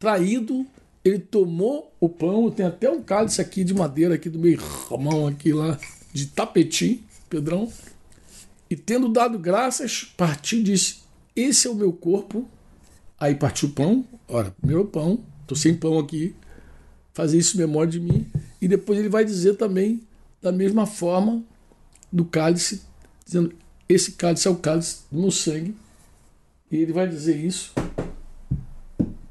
[0.00, 0.66] traído,
[1.04, 2.50] ele tomou o pão.
[2.50, 4.58] Tem até um cálice aqui de madeira, aqui do meio
[4.98, 5.78] mão aqui lá,
[6.12, 7.72] de tapetim, Pedrão.
[8.68, 10.96] E tendo dado graças, partiu e disse:
[11.36, 12.48] Esse é o meu corpo.
[13.20, 14.04] Aí partiu o pão.
[14.26, 16.34] Ora, primeiro pão, estou sem pão aqui.
[17.12, 18.26] Fazer isso em memória de mim.
[18.60, 20.00] E depois ele vai dizer também,
[20.40, 21.44] da mesma forma,
[22.10, 22.82] do cálice,
[23.24, 23.52] dizendo:
[23.86, 25.76] Esse cálice é o cálice do meu sangue.
[26.70, 27.72] E ele vai dizer isso,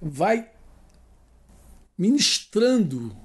[0.02, 0.50] vai
[1.98, 3.16] ministrando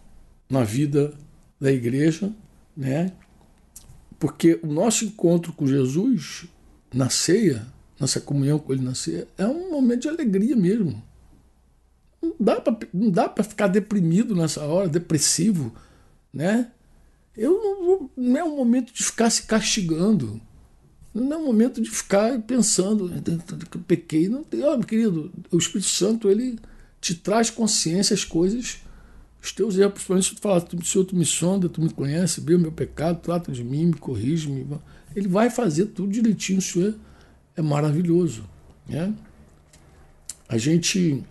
[0.48, 1.14] na vida
[1.60, 2.32] da igreja,
[2.76, 3.12] né?
[4.18, 6.46] Porque o nosso encontro com Jesus
[6.92, 7.66] na ceia,
[7.98, 11.02] nossa comunhão com Ele na ceia, é um momento de alegria mesmo.
[12.92, 15.74] Não dá para ficar deprimido nessa hora, depressivo,
[16.32, 16.70] né?
[17.36, 20.40] Eu não, não é um momento de ficar se castigando.
[21.12, 23.10] Não é um momento de ficar pensando
[23.70, 24.28] que eu pequei.
[24.28, 26.58] Não tem, querido, o Espírito Santo ele
[27.00, 28.78] te traz consciência as coisas,
[29.42, 32.54] os teus erros, principalmente se tu falar, Senhor, tu me sonda, tu me conhece, vê
[32.54, 34.66] o meu pecado, trata de mim, me corrige, me...
[35.14, 36.94] ele vai fazer tudo direitinho, Senhor
[37.56, 38.44] é maravilhoso.
[38.86, 39.14] Né?
[40.48, 41.24] A gente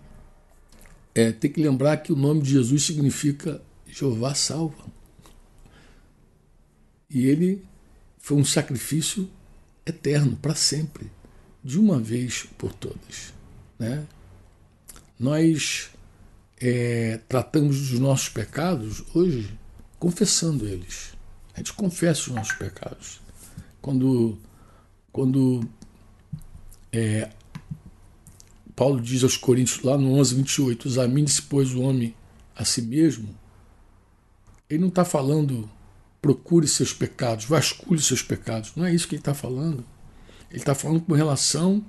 [1.13, 4.85] é, tem que lembrar que o nome de Jesus significa Jeová salva.
[7.09, 7.63] E ele
[8.17, 9.29] foi um sacrifício
[9.85, 11.11] eterno, para sempre,
[11.63, 13.33] de uma vez por todas.
[13.77, 14.05] Né?
[15.19, 15.91] Nós
[16.59, 19.57] é, tratamos dos nossos pecados hoje
[19.99, 21.13] confessando eles.
[21.53, 23.21] A gente confessa os nossos pecados.
[23.81, 24.37] Quando,
[25.11, 25.61] quando
[26.93, 27.29] é,
[28.75, 32.15] Paulo diz aos Coríntios, lá no 11, 28, examine-se, pois, o homem
[32.55, 33.35] a si mesmo,
[34.69, 35.69] ele não está falando
[36.23, 38.71] procure seus pecados, vasculhe seus pecados.
[38.77, 39.83] Não é isso que ele está falando.
[40.49, 41.83] Ele está falando com relação.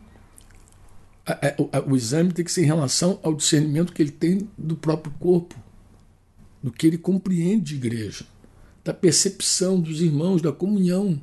[1.24, 4.50] A, a, a, o exame tem que ser em relação ao discernimento que ele tem
[4.58, 5.54] do próprio corpo,
[6.60, 8.26] do que ele compreende de igreja,
[8.82, 11.22] da percepção dos irmãos, da comunhão.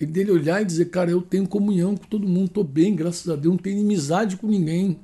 [0.00, 3.28] Ele dele olhar e dizer, cara, eu tenho comunhão com todo mundo, estou bem, graças
[3.28, 4.98] a Deus, não tenho inimizade com ninguém.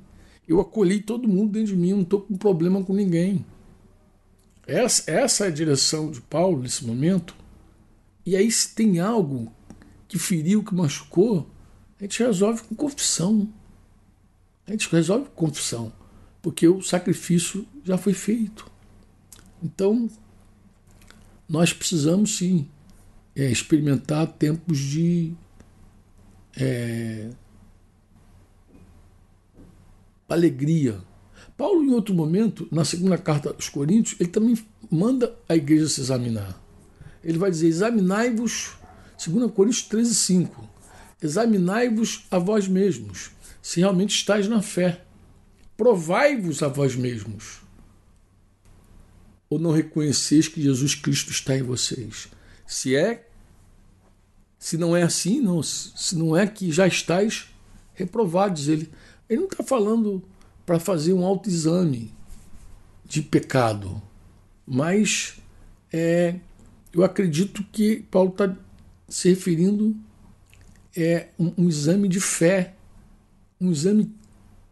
[0.47, 3.45] Eu acolhi todo mundo dentro de mim, não estou com problema com ninguém.
[4.67, 7.35] Essa, essa é a direção de Paulo nesse momento.
[8.25, 9.51] E aí, se tem algo
[10.07, 11.49] que feriu, que machucou,
[11.99, 13.47] a gente resolve com confissão.
[14.67, 15.91] A gente resolve com confissão,
[16.41, 18.69] porque o sacrifício já foi feito.
[19.63, 20.09] Então,
[21.47, 22.67] nós precisamos sim
[23.35, 25.33] é, experimentar tempos de
[26.57, 27.29] é,
[30.27, 30.99] alegria.
[31.57, 34.57] Paulo, em outro momento, na segunda carta aos Coríntios, ele também
[34.89, 36.59] manda a igreja se examinar.
[37.23, 38.71] Ele vai dizer: examinai-vos,
[39.23, 40.69] 2 Coríntios 13, 5.
[41.21, 45.03] Examinai-vos a vós mesmos, se realmente estáis na fé.
[45.77, 47.61] Provai-vos a vós mesmos.
[49.49, 52.27] Ou não reconheceis que Jesus Cristo está em vocês?
[52.71, 53.27] Se é,
[54.57, 57.53] se não é assim, não, se não é que já estáis
[57.93, 58.69] reprovados.
[58.69, 58.89] Ele,
[59.29, 60.23] ele não está falando
[60.65, 62.13] para fazer um autoexame
[63.03, 64.01] de pecado,
[64.65, 65.35] mas
[65.91, 66.35] é,
[66.93, 68.55] eu acredito que Paulo está
[69.09, 69.93] se referindo
[70.95, 72.75] é um, um exame de fé,
[73.59, 74.15] um exame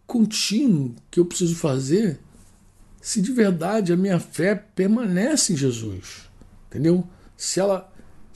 [0.07, 2.17] contínuo que eu preciso fazer
[3.01, 6.29] se de verdade a minha fé permanece em Jesus.
[6.67, 7.05] Entendeu?
[7.39, 7.88] Se ela,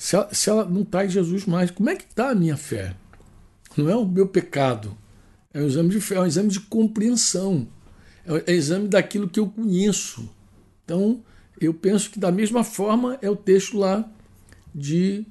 [0.04, 2.94] se ela, se ela não em Jesus mais, como é que está a minha fé?
[3.78, 4.98] Não é o meu pecado.
[5.54, 7.66] É um exame de fé, é um exame de compreensão.
[8.26, 10.30] É um é exame daquilo que eu conheço.
[10.84, 11.24] Então,
[11.58, 14.06] eu penso que da mesma forma é o texto lá
[14.76, 15.26] de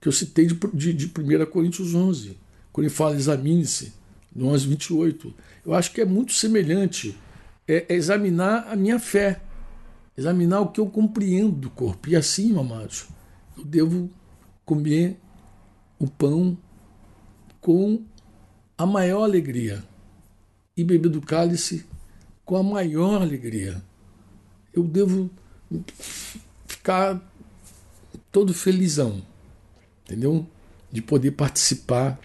[0.00, 2.36] que eu citei de, de, de 1 Coríntios 11,
[2.72, 3.92] quando ele fala examine-se,
[4.34, 5.34] no 11, 28.
[5.64, 7.16] Eu acho que é muito semelhante
[7.68, 9.40] é, é examinar a minha fé,
[10.18, 12.08] examinar o que eu compreendo do corpo.
[12.08, 13.06] E assim, amados,
[13.64, 14.10] devo
[14.64, 15.16] comer
[15.98, 16.56] o pão
[17.60, 18.02] com
[18.76, 19.82] a maior alegria
[20.76, 21.86] e beber do cálice
[22.44, 23.82] com a maior alegria.
[24.72, 25.30] Eu devo
[26.66, 27.20] ficar
[28.30, 29.22] todo felizão,
[30.04, 30.46] entendeu?
[30.92, 32.20] De poder participar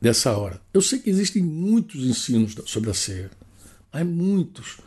[0.00, 0.60] dessa hora.
[0.74, 3.30] Eu sei que existem muitos ensinos sobre a ceia.
[3.92, 4.78] Há muitos,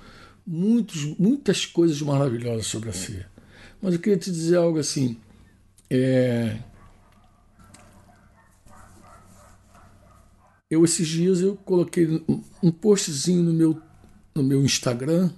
[0.46, 3.30] muitos, muitas coisas maravilhosas sobre a ceia.
[3.82, 5.18] Mas eu queria te dizer algo assim.
[5.90, 6.58] É...
[10.70, 12.24] Eu esses dias eu coloquei
[12.62, 13.82] um postzinho no meu,
[14.36, 15.32] no meu Instagram,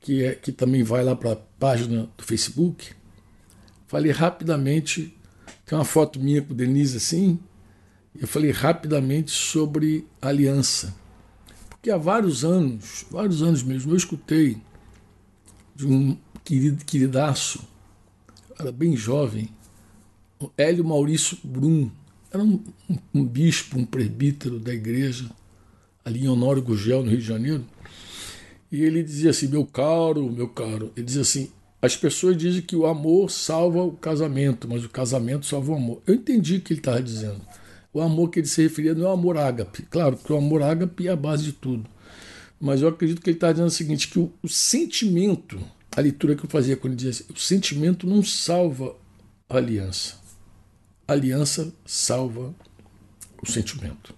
[0.00, 2.92] que, é, que também vai lá para a página do Facebook.
[3.88, 5.16] Falei rapidamente,
[5.66, 7.38] tem uma foto minha com Denise assim,
[8.14, 10.94] eu falei rapidamente sobre aliança.
[11.68, 14.56] Porque há vários anos, vários anos mesmo, eu escutei
[15.74, 17.66] de um querido, queridaço,
[18.58, 19.48] era bem jovem,
[20.56, 21.90] Hélio Maurício Brum,
[22.32, 25.30] era um, um, um, bispo, um presbítero da igreja,
[26.04, 27.64] ali em Honório Gugel, no Rio de Janeiro,
[28.70, 32.74] e ele dizia assim, meu caro, meu caro, ele dizia assim, as pessoas dizem que
[32.74, 36.02] o amor salva o casamento, mas o casamento salva o amor.
[36.06, 37.40] Eu entendi o que ele estava dizendo
[37.94, 39.82] o amor que ele se referia não é o amor ágape.
[39.82, 41.88] Claro que o amor ágape é a base de tudo.
[42.60, 45.60] Mas eu acredito que ele está dizendo o seguinte: que o, o, sentimento,
[45.96, 48.96] a leitura que eu fazia quando ele dizia assim, o sentimento não salva
[49.48, 50.16] a aliança.
[51.06, 52.54] Aliança salva
[53.42, 54.14] o sentimento.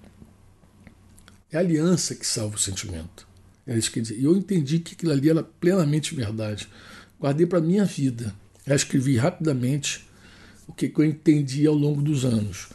[1.50, 3.26] É a aliança que salva o sentimento.
[3.66, 4.16] É isso que dizia.
[4.16, 6.68] E eu entendi que aquilo ali era plenamente verdade.
[7.18, 8.32] Guardei para minha vida.
[8.64, 10.06] Eu escrevi rapidamente
[10.68, 12.68] o que eu entendi ao longo dos anos.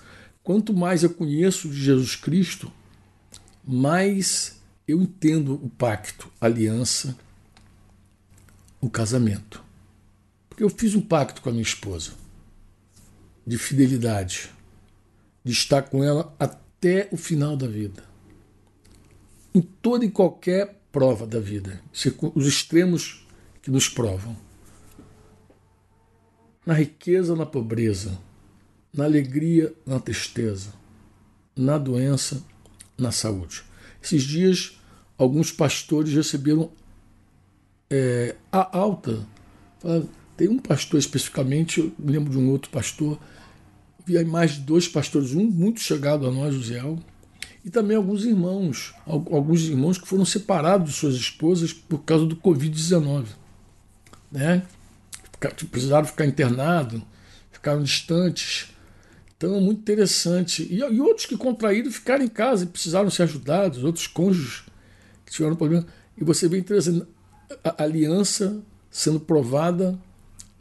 [0.43, 2.69] Quanto mais eu conheço de Jesus Cristo,
[3.63, 7.17] mais eu entendo o pacto, a aliança,
[8.81, 9.63] o casamento.
[10.49, 12.19] Porque eu fiz um pacto com a minha esposa
[13.45, 14.51] de fidelidade,
[15.43, 18.03] de estar com ela até o final da vida.
[19.53, 21.81] Em toda e qualquer prova da vida,
[22.35, 23.25] os extremos
[23.61, 24.35] que nos provam.
[26.65, 28.17] Na riqueza, na pobreza,
[28.93, 30.73] na alegria, na tristeza,
[31.55, 32.43] na doença,
[32.97, 33.63] na saúde.
[34.01, 34.79] Esses dias,
[35.17, 36.71] alguns pastores receberam
[37.89, 39.25] é, a alta.
[40.37, 43.19] Tem um pastor especificamente, eu lembro de um outro pastor,
[44.25, 46.99] mais de dois pastores, um muito chegado a nós, o Zéu,
[47.63, 52.35] e também alguns irmãos, alguns irmãos que foram separados de suas esposas por causa do
[52.35, 53.25] Covid-19.
[54.31, 54.63] Né?
[55.69, 57.01] Precisaram ficar internados,
[57.51, 58.71] ficaram distantes
[59.41, 60.67] então é muito interessante.
[60.71, 64.61] E, e outros que contraíram ficaram em casa e precisaram ser ajudados, outros cônjuges
[65.25, 65.83] que tiveram problema.
[66.15, 67.07] E você vê interessante
[67.63, 69.97] a aliança sendo provada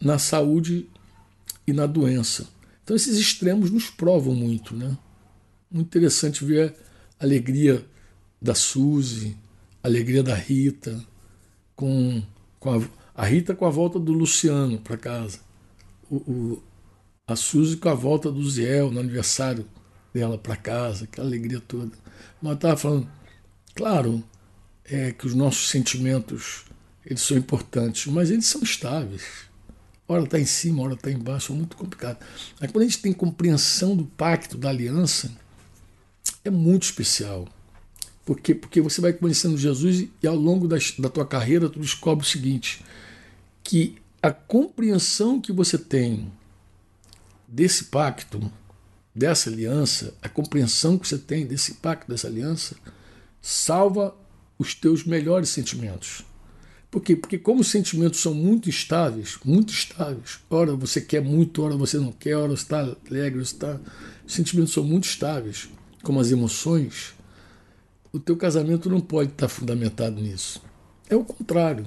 [0.00, 0.88] na saúde
[1.66, 2.48] e na doença.
[2.90, 4.98] Então esses extremos nos provam muito, né?
[5.70, 6.74] Muito interessante ver
[7.20, 7.87] a alegria
[8.42, 9.37] da Suzy,
[9.81, 11.00] a alegria da Rita,
[11.76, 12.20] com,
[12.59, 12.83] com a,
[13.14, 15.38] A Rita com a volta do Luciano para casa.
[16.11, 16.62] O, o,
[17.29, 19.64] a Suzy com a volta do Ziel no aniversário
[20.12, 21.92] dela para casa, aquela alegria toda.
[22.42, 23.09] Mas estava falando,
[23.72, 24.20] claro,
[24.85, 26.64] é que os nossos sentimentos
[27.07, 29.48] eles são importantes, mas eles são estáveis.
[30.11, 32.18] Hora está em cima, hora está embaixo, é muito complicado.
[32.61, 35.31] Mas quando a gente tem compreensão do pacto, da aliança,
[36.44, 37.46] é muito especial.
[38.25, 38.53] Por quê?
[38.53, 42.29] Porque você vai conhecendo Jesus e ao longo da, da tua carreira tu descobre o
[42.29, 42.85] seguinte,
[43.62, 46.33] que a compreensão que você tem
[47.46, 48.51] desse pacto,
[49.14, 52.75] dessa aliança, a compreensão que você tem desse pacto, dessa aliança,
[53.40, 54.12] salva
[54.59, 56.25] os teus melhores sentimentos.
[56.90, 57.14] Por quê?
[57.14, 61.98] Porque como os sentimentos são muito estáveis, muito estáveis, ora você quer muito, ora você
[61.98, 63.79] não quer, ora você está alegre, você está...
[64.26, 65.68] Os sentimentos são muito estáveis,
[66.03, 67.14] como as emoções,
[68.12, 70.61] o teu casamento não pode estar fundamentado nisso.
[71.09, 71.87] É o contrário.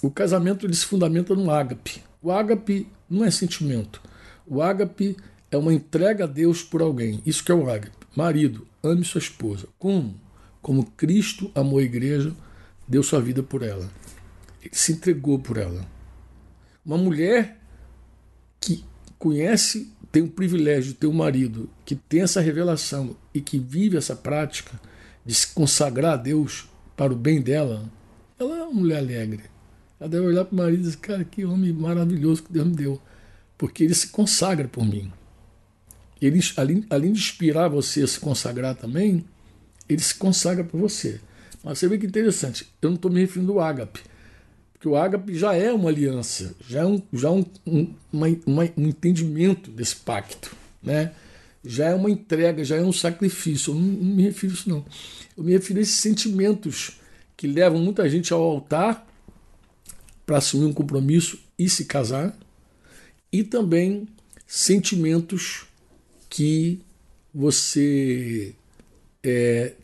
[0.00, 2.02] O casamento ele se fundamenta no ágape.
[2.22, 4.00] O ágape não é sentimento.
[4.46, 5.16] O ágape
[5.50, 7.22] é uma entrega a Deus por alguém.
[7.26, 7.92] Isso que é o ágape.
[8.16, 9.68] Marido, ame sua esposa.
[9.78, 10.14] Como?
[10.62, 12.34] Como Cristo amou a igreja,
[12.86, 13.90] deu sua vida por ela.
[14.62, 15.86] Ele se entregou por ela.
[16.84, 17.58] Uma mulher
[18.60, 18.84] que
[19.18, 23.96] conhece, tem o privilégio de ter um marido que tem essa revelação e que vive
[23.96, 24.80] essa prática
[25.24, 27.90] de se consagrar a Deus para o bem dela,
[28.38, 29.42] ela é uma mulher alegre.
[29.98, 32.74] Ela deve olhar para o marido e dizer, cara, que homem maravilhoso que Deus me
[32.74, 33.00] deu.
[33.56, 35.10] Porque ele se consagra por mim.
[36.20, 39.24] Ele, além, além de inspirar você a se consagrar também,
[39.88, 41.20] ele se consagra por você.
[41.64, 44.00] Mas você vê que interessante, eu não estou me referindo ao ágape,
[44.72, 48.26] porque o ágape já é uma aliança, já é um, já é um, um, uma,
[48.46, 50.54] uma, um entendimento desse pacto.
[50.82, 51.12] Né?
[51.64, 53.72] já é uma entrega, já é um sacrifício.
[53.72, 54.84] Eu não, não me refiro a isso, não.
[55.36, 57.00] Eu me refiro a esses sentimentos
[57.36, 59.06] que levam muita gente ao altar
[60.26, 62.36] para assumir um compromisso e se casar,
[63.32, 64.06] e também
[64.46, 65.66] sentimentos
[66.30, 66.80] que
[67.32, 68.54] você
[69.22, 69.74] é,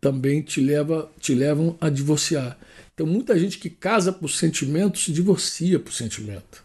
[0.00, 2.58] também te, leva, te levam a divorciar.
[2.94, 6.64] Então, muita gente que casa por sentimento se divorcia por sentimento.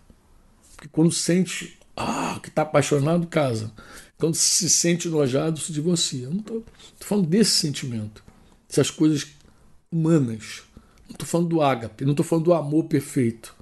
[0.75, 3.71] Porque quando sente ah, que está apaixonado, casa.
[4.17, 6.29] Quando se sente enojado, se divorcia.
[6.29, 6.63] Não estou
[6.99, 8.23] falando desse sentimento,
[8.67, 9.27] dessas coisas
[9.91, 10.63] humanas.
[11.07, 13.55] Não estou falando do ágape, não estou falando do amor perfeito.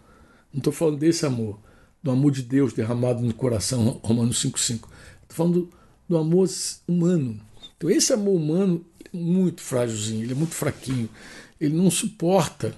[0.54, 1.60] Não estou falando desse amor,
[2.04, 4.74] do amor de Deus derramado no coração, Romanos 5,5.
[4.76, 4.90] Estou
[5.30, 5.70] falando do,
[6.10, 6.48] do amor
[6.88, 7.40] humano.
[7.76, 11.10] Então, esse amor humano muito frágilzinho, ele é muito fraquinho,
[11.60, 12.74] ele não suporta.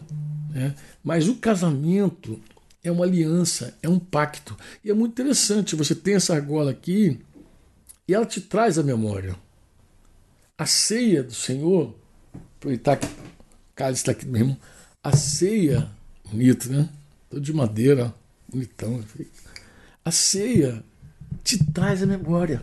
[0.50, 0.76] Né?
[1.04, 2.40] Mas o casamento
[2.84, 4.58] é uma aliança, é um pacto.
[4.84, 7.20] E é muito interessante, você tem essa argola aqui
[8.08, 9.36] e ela te traz a memória.
[10.58, 11.96] A ceia do Senhor,
[12.58, 13.08] aproveitar que
[13.76, 14.58] cálice está aqui mesmo,
[15.02, 15.90] a ceia,
[16.26, 16.90] bonito, né?
[17.30, 18.14] Todo de madeira,
[18.48, 19.04] bonitão.
[20.06, 20.84] A ceia
[21.44, 22.62] te traz a memória.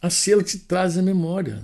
[0.00, 1.62] A ceia te traz a memória.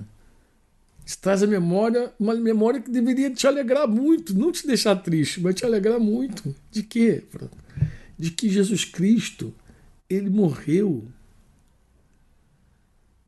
[1.09, 5.41] Te traz a memória, uma memória que deveria te alegrar muito, não te deixar triste,
[5.41, 6.55] mas te alegrar muito.
[6.71, 7.25] De quê?
[8.19, 9.55] De que Jesus Cristo,
[10.07, 11.09] ele morreu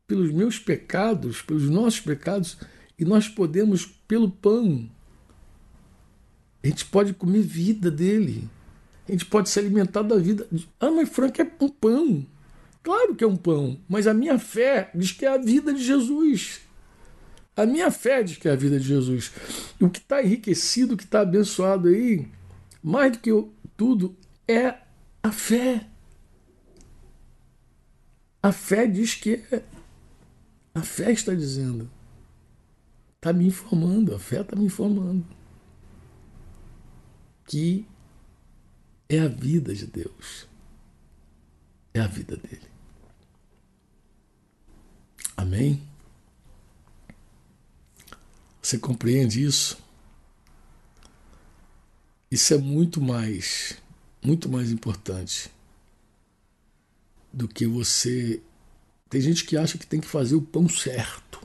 [0.06, 2.58] pelos meus pecados, pelos nossos pecados,
[2.98, 4.86] e nós podemos, pelo pão,
[6.62, 8.46] a gente pode comer vida dele.
[9.08, 10.46] A gente pode se alimentar da vida.
[10.78, 12.26] Ah, mas Frank é um pão.
[12.82, 15.82] Claro que é um pão, mas a minha fé diz que é a vida de
[15.82, 16.68] Jesus.
[17.56, 19.32] A minha fé diz que é a vida de Jesus.
[19.80, 22.28] O que está enriquecido, o que está abençoado aí,
[22.82, 23.30] mais do que
[23.76, 24.16] tudo,
[24.48, 24.76] é
[25.22, 25.86] a fé.
[28.42, 29.62] A fé diz que é
[30.74, 31.90] a fé está dizendo.
[33.16, 35.26] Está me informando, a fé está me informando.
[37.46, 37.86] Que
[39.08, 40.48] é a vida de Deus.
[41.92, 42.70] É a vida dele.
[45.36, 45.89] Amém?
[48.60, 49.78] Você compreende isso?
[52.30, 53.76] Isso é muito mais,
[54.22, 55.50] muito mais importante
[57.32, 58.40] do que você
[59.10, 61.40] tem gente que acha que tem que fazer o pão certo.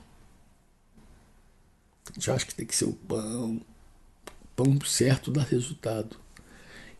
[2.14, 3.56] Gente acha que tem que ser o pão.
[3.56, 6.16] O pão certo dá resultado.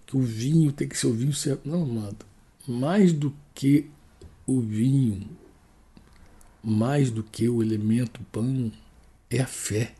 [0.04, 1.68] Que o vinho tem que ser o vinho certo.
[1.68, 2.26] Não, amado.
[2.66, 3.88] Mais do que
[4.44, 5.28] o vinho,
[6.62, 8.72] mais do que o elemento pão,
[9.30, 9.94] é a fé.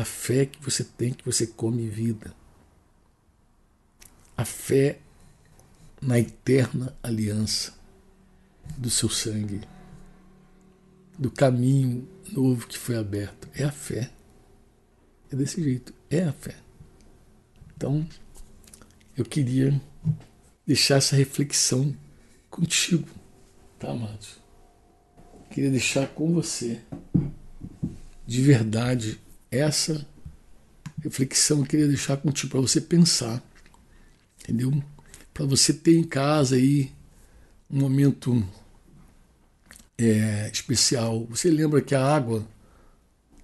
[0.00, 2.34] A fé que você tem, que você come vida.
[4.34, 4.98] A fé
[6.00, 7.74] na eterna aliança
[8.78, 9.60] do seu sangue,
[11.18, 13.46] do caminho novo que foi aberto.
[13.52, 14.10] É a fé.
[15.30, 15.92] É desse jeito.
[16.08, 16.56] É a fé.
[17.76, 18.08] Então,
[19.14, 19.78] eu queria
[20.66, 21.94] deixar essa reflexão
[22.48, 23.06] contigo,
[23.78, 24.38] tá, amados?
[25.50, 26.80] Queria deixar com você,
[28.26, 29.20] de verdade,
[29.50, 30.06] essa
[31.02, 33.42] reflexão eu queria deixar contigo para você pensar,
[34.40, 34.82] entendeu?
[35.32, 36.92] Para você ter em casa aí
[37.70, 38.46] um momento
[39.98, 41.26] é, especial.
[41.26, 42.46] Você lembra que a água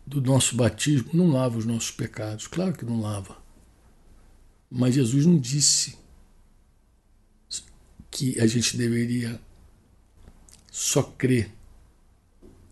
[0.07, 2.47] do nosso batismo não lava os nossos pecados?
[2.47, 3.37] Claro que não lava.
[4.71, 5.97] Mas Jesus não disse
[8.11, 9.41] que a gente deveria
[10.71, 11.51] só crer.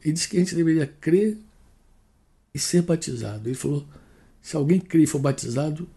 [0.03, 1.39] Ele disse que a gente deveria crer
[2.55, 3.49] e ser batizado.
[3.49, 3.87] Ele falou:
[4.41, 5.89] se alguém crer e for batizado,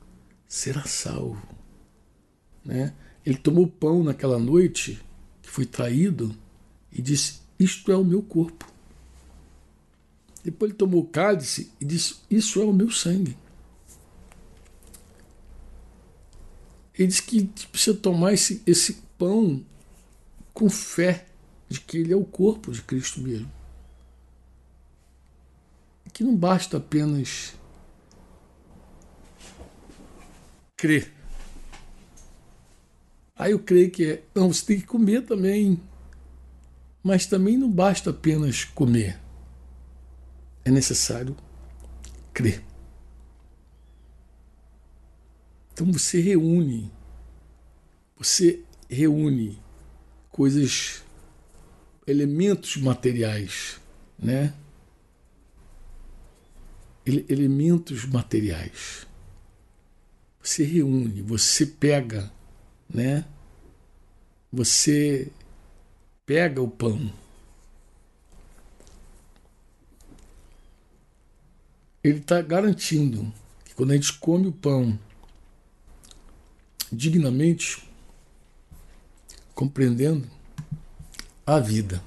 [0.48, 1.42] será salvo.
[2.66, 2.94] Né?
[3.26, 5.02] Ele tomou pão naquela noite
[5.42, 6.36] que foi traído
[6.92, 8.66] e disse: Isto é o meu corpo.
[10.44, 13.38] Depois ele tomou o cálice e disse: Isso é o meu sangue.
[16.98, 19.64] Ele disse que precisa tomar esse, esse pão
[20.52, 21.28] com fé
[21.70, 23.57] de que ele é o corpo de Cristo mesmo.
[26.18, 27.54] Que não basta apenas
[30.76, 31.14] crer.
[33.36, 35.80] Aí eu creio que é, não, você tem que comer também.
[37.04, 39.20] Mas também não basta apenas comer.
[40.66, 41.38] É necessário
[42.34, 42.64] crer.
[45.72, 46.92] Então você reúne,
[48.18, 49.62] você reúne
[50.32, 51.04] coisas,
[52.08, 53.80] elementos materiais,
[54.18, 54.52] né?
[57.08, 59.08] Elementos materiais.
[60.42, 62.32] Você reúne, você pega,
[62.90, 63.26] né?
[64.52, 65.32] Você
[66.26, 67.12] pega o pão.
[72.04, 73.34] Ele está garantindo
[73.64, 74.98] que quando a gente come o pão
[76.92, 77.88] dignamente,
[79.54, 80.30] compreendendo
[81.46, 82.04] a vida,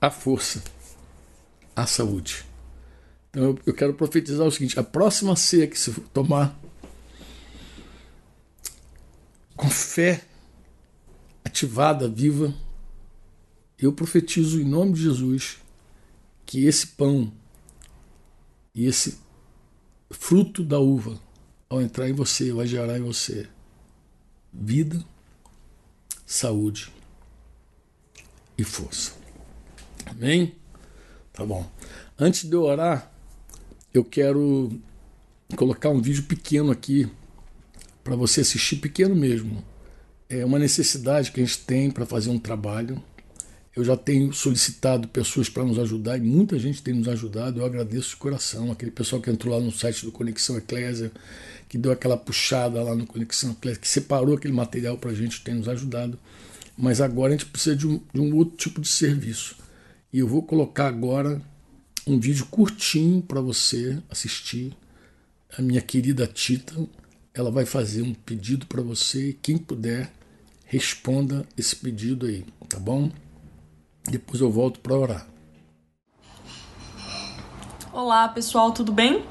[0.00, 0.62] a força,
[1.76, 2.49] a saúde.
[3.30, 6.58] Então eu quero profetizar o seguinte: a próxima ceia que se tomar
[9.56, 10.24] com fé
[11.44, 12.54] ativada, viva,
[13.78, 15.58] eu profetizo em nome de Jesus
[16.44, 17.32] que esse pão
[18.74, 19.18] e esse
[20.10, 21.20] fruto da uva
[21.68, 23.48] ao entrar em você, vai gerar em você
[24.52, 25.04] vida,
[26.26, 26.92] saúde
[28.58, 29.12] e força.
[30.06, 30.56] Amém?
[31.32, 31.70] Tá bom.
[32.18, 33.12] Antes de eu orar,
[33.92, 34.70] eu quero
[35.56, 37.08] colocar um vídeo pequeno aqui
[38.04, 39.64] para você assistir, pequeno mesmo.
[40.28, 43.02] É uma necessidade que a gente tem para fazer um trabalho
[43.74, 47.60] eu já tenho solicitado pessoas para nos ajudar e muita gente tem nos ajudado.
[47.60, 48.72] Eu agradeço de coração.
[48.72, 51.12] Aquele pessoal que entrou lá no site do Conexão Eclésia,
[51.68, 55.42] que deu aquela puxada lá no Conexão Eclésia, que separou aquele material para a gente,
[55.42, 56.18] tem nos ajudado.
[56.76, 59.56] Mas agora a gente precisa de um, de um outro tipo de serviço.
[60.12, 61.40] E eu vou colocar agora
[62.10, 64.76] um vídeo curtinho para você assistir.
[65.56, 66.74] A minha querida Tita,
[67.32, 69.36] ela vai fazer um pedido para você.
[69.40, 70.12] Quem puder,
[70.64, 73.10] responda esse pedido aí, tá bom?
[74.10, 75.26] Depois eu volto para orar.
[77.92, 79.24] Olá, pessoal, tudo bem?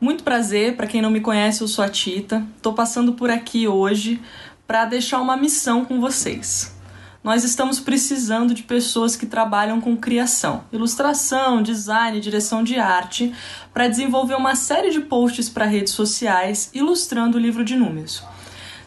[0.00, 2.44] Muito prazer, para quem não me conhece, eu sou a Tita.
[2.60, 4.20] Tô passando por aqui hoje
[4.66, 6.74] para deixar uma missão com vocês.
[7.22, 13.32] Nós estamos precisando de pessoas que trabalham com criação, ilustração, design, direção de arte,
[13.72, 18.24] para desenvolver uma série de posts para redes sociais ilustrando o livro de números.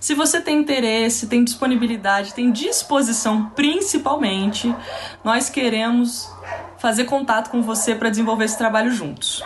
[0.02, 4.76] Se você tem interesse, tem disponibilidade, tem disposição, principalmente,
[5.24, 6.30] nós queremos
[6.78, 9.42] fazer contato com você para desenvolver esse trabalho juntos.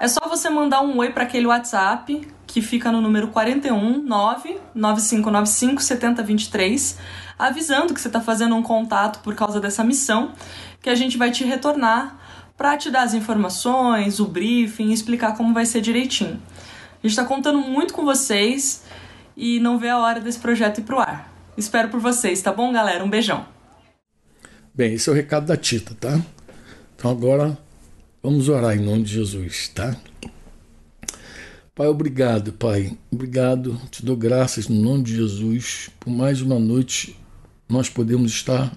[0.00, 5.82] É só você mandar um oi para aquele WhatsApp que fica no número 41 99595
[5.82, 6.98] 7023,
[7.48, 10.32] avisando que você está fazendo um contato por causa dessa missão,
[10.82, 12.18] que a gente vai te retornar
[12.56, 16.40] para te dar as informações, o briefing, explicar como vai ser direitinho.
[17.02, 18.84] A gente está contando muito com vocês
[19.34, 21.32] e não vê a hora desse projeto ir pro ar.
[21.56, 23.02] Espero por vocês, tá bom, galera?
[23.02, 23.46] Um beijão.
[24.74, 26.20] Bem, esse é o recado da Tita, tá?
[26.94, 27.58] Então agora
[28.22, 29.96] vamos orar em nome de Jesus, tá?
[31.74, 32.98] Pai, obrigado, Pai.
[33.10, 37.16] Obrigado, te dou graças no nome de Jesus por mais uma noite
[37.72, 38.76] nós podemos estar,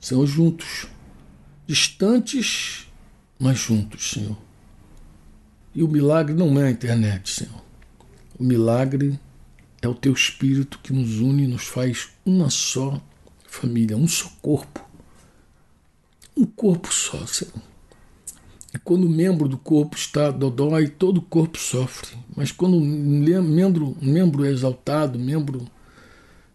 [0.00, 0.86] Senhor, juntos,
[1.66, 2.86] distantes,
[3.38, 4.36] mas juntos, Senhor.
[5.74, 7.62] E o milagre não é a internet, Senhor.
[8.38, 9.18] O milagre
[9.80, 13.00] é o teu espírito que nos une e nos faz uma só
[13.46, 14.84] família, um só corpo.
[16.36, 17.62] Um corpo só, Senhor.
[18.72, 22.16] E quando o membro do corpo está dodói, todo o corpo sofre.
[22.36, 25.66] Mas quando o membro, membro é exaltado, membro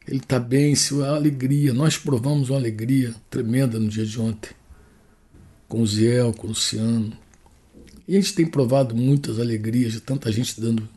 [0.08, 1.74] ele está bem, se a alegria.
[1.74, 4.52] Nós provamos uma alegria tremenda no dia de ontem.
[5.68, 7.18] Com o Ziel, com o Luciano.
[8.08, 10.88] E a gente tem provado muitas alegrias de tanta gente dando,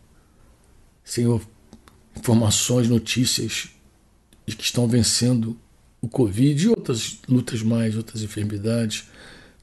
[1.03, 1.41] Senhor,
[2.15, 3.71] informações, notícias
[4.47, 5.57] de que estão vencendo
[6.03, 9.05] o Covid e outras lutas mais, outras enfermidades.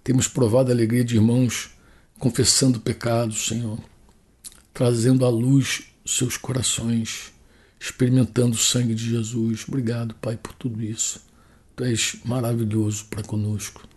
[0.03, 1.69] Temos provado a alegria de irmãos
[2.17, 3.79] confessando pecados, Senhor,
[4.73, 7.31] trazendo à luz seus corações,
[7.79, 9.65] experimentando o sangue de Jesus.
[9.67, 11.21] Obrigado, Pai, por tudo isso.
[11.75, 13.87] Tu és maravilhoso para conosco.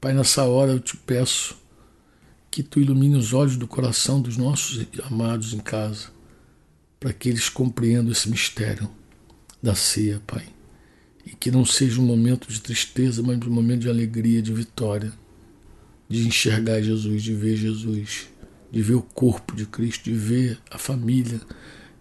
[0.00, 1.56] Pai, nessa hora eu te peço
[2.50, 6.08] que tu ilumine os olhos do coração dos nossos amados em casa,
[7.00, 8.90] para que eles compreendam esse mistério
[9.62, 10.46] da ceia, Pai.
[11.24, 15.12] E que não seja um momento de tristeza, mas um momento de alegria, de vitória,
[16.08, 18.28] de enxergar Jesus, de ver Jesus,
[18.70, 21.40] de ver o corpo de Cristo, de ver a família,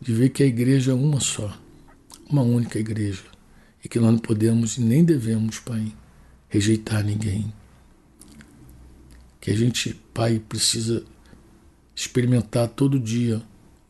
[0.02, 1.56] de ver que a igreja é uma só,
[2.28, 3.24] uma única igreja,
[3.84, 5.93] e que nós não podemos e nem devemos, Pai,
[6.49, 7.54] rejeitar ninguém.
[9.39, 11.04] Que a gente, Pai, precisa
[11.95, 13.41] experimentar todo dia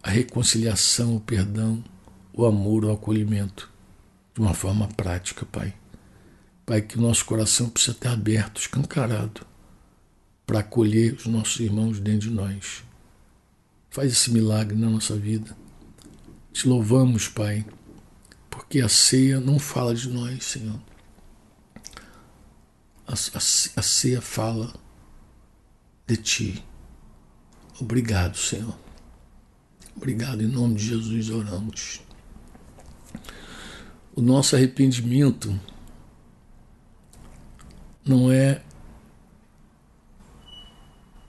[0.03, 1.81] a reconciliação, o perdão,
[2.33, 3.71] o amor, o acolhimento
[4.33, 5.73] de uma forma prática, Pai.
[6.65, 9.45] Pai, que o nosso coração precisa estar aberto, escancarado,
[10.45, 12.83] para acolher os nossos irmãos dentro de nós.
[13.89, 15.55] Faz esse milagre na nossa vida.
[16.53, 17.65] Te louvamos, Pai,
[18.49, 20.79] porque a ceia não fala de nós, Senhor.
[23.07, 24.73] A, a, a ceia fala
[26.05, 26.65] de Ti.
[27.79, 28.77] Obrigado, Senhor.
[29.95, 32.01] Obrigado, em nome de Jesus oramos.
[34.13, 35.57] O nosso arrependimento
[38.05, 38.61] não é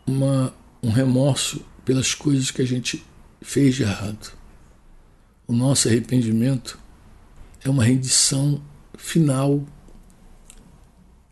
[0.07, 3.05] uma, um remorso pelas coisas que a gente
[3.41, 4.42] fez de errado.
[5.47, 6.79] O nosso arrependimento
[7.65, 8.63] é uma rendição
[8.97, 9.65] final,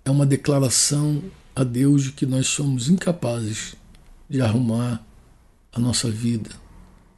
[0.05, 1.23] é uma declaração
[1.55, 3.75] a Deus de que nós somos incapazes
[4.29, 5.05] de arrumar
[5.73, 6.51] a nossa vida,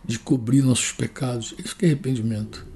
[0.05, 1.55] de cobrir nossos pecados.
[1.59, 2.67] Isso que é arrependimento.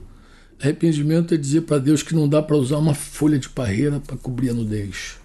[0.61, 4.17] Arrependimento é dizer para Deus que não dá para usar uma folha de parreira para
[4.17, 5.19] cobrir a nudez.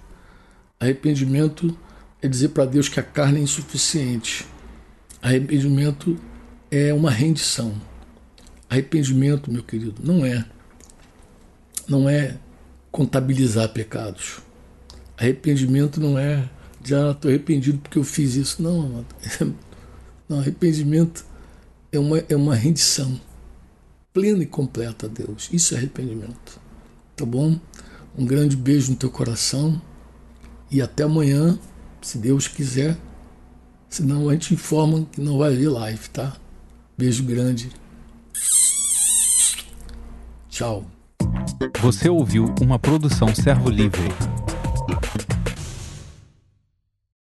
[0.80, 1.78] Arrependimento
[2.22, 4.46] é dizer para Deus que a carne é insuficiente.
[5.22, 6.18] Arrependimento
[6.70, 7.74] é uma rendição.
[8.72, 10.46] Arrependimento, meu querido, não é
[11.90, 12.38] não é
[12.90, 14.40] contabilizar pecados.
[15.18, 16.50] Arrependimento não é
[16.82, 18.64] já ah, estou arrependido porque eu fiz isso.
[18.64, 19.06] Não,
[20.30, 21.26] não arrependimento
[21.92, 23.20] é uma, é uma rendição
[24.14, 25.50] plena e completa a Deus.
[25.52, 26.58] Isso é arrependimento.
[27.14, 27.60] Tá bom?
[28.18, 29.82] Um grande beijo no teu coração
[30.72, 31.60] e até amanhã,
[32.02, 32.98] se Deus quiser.
[33.90, 36.38] Senão a gente informa que não vai haver live, tá?
[36.98, 37.81] Beijo grande.
[40.50, 40.84] Tchau.
[41.80, 44.10] Você ouviu uma produção Servo Livre.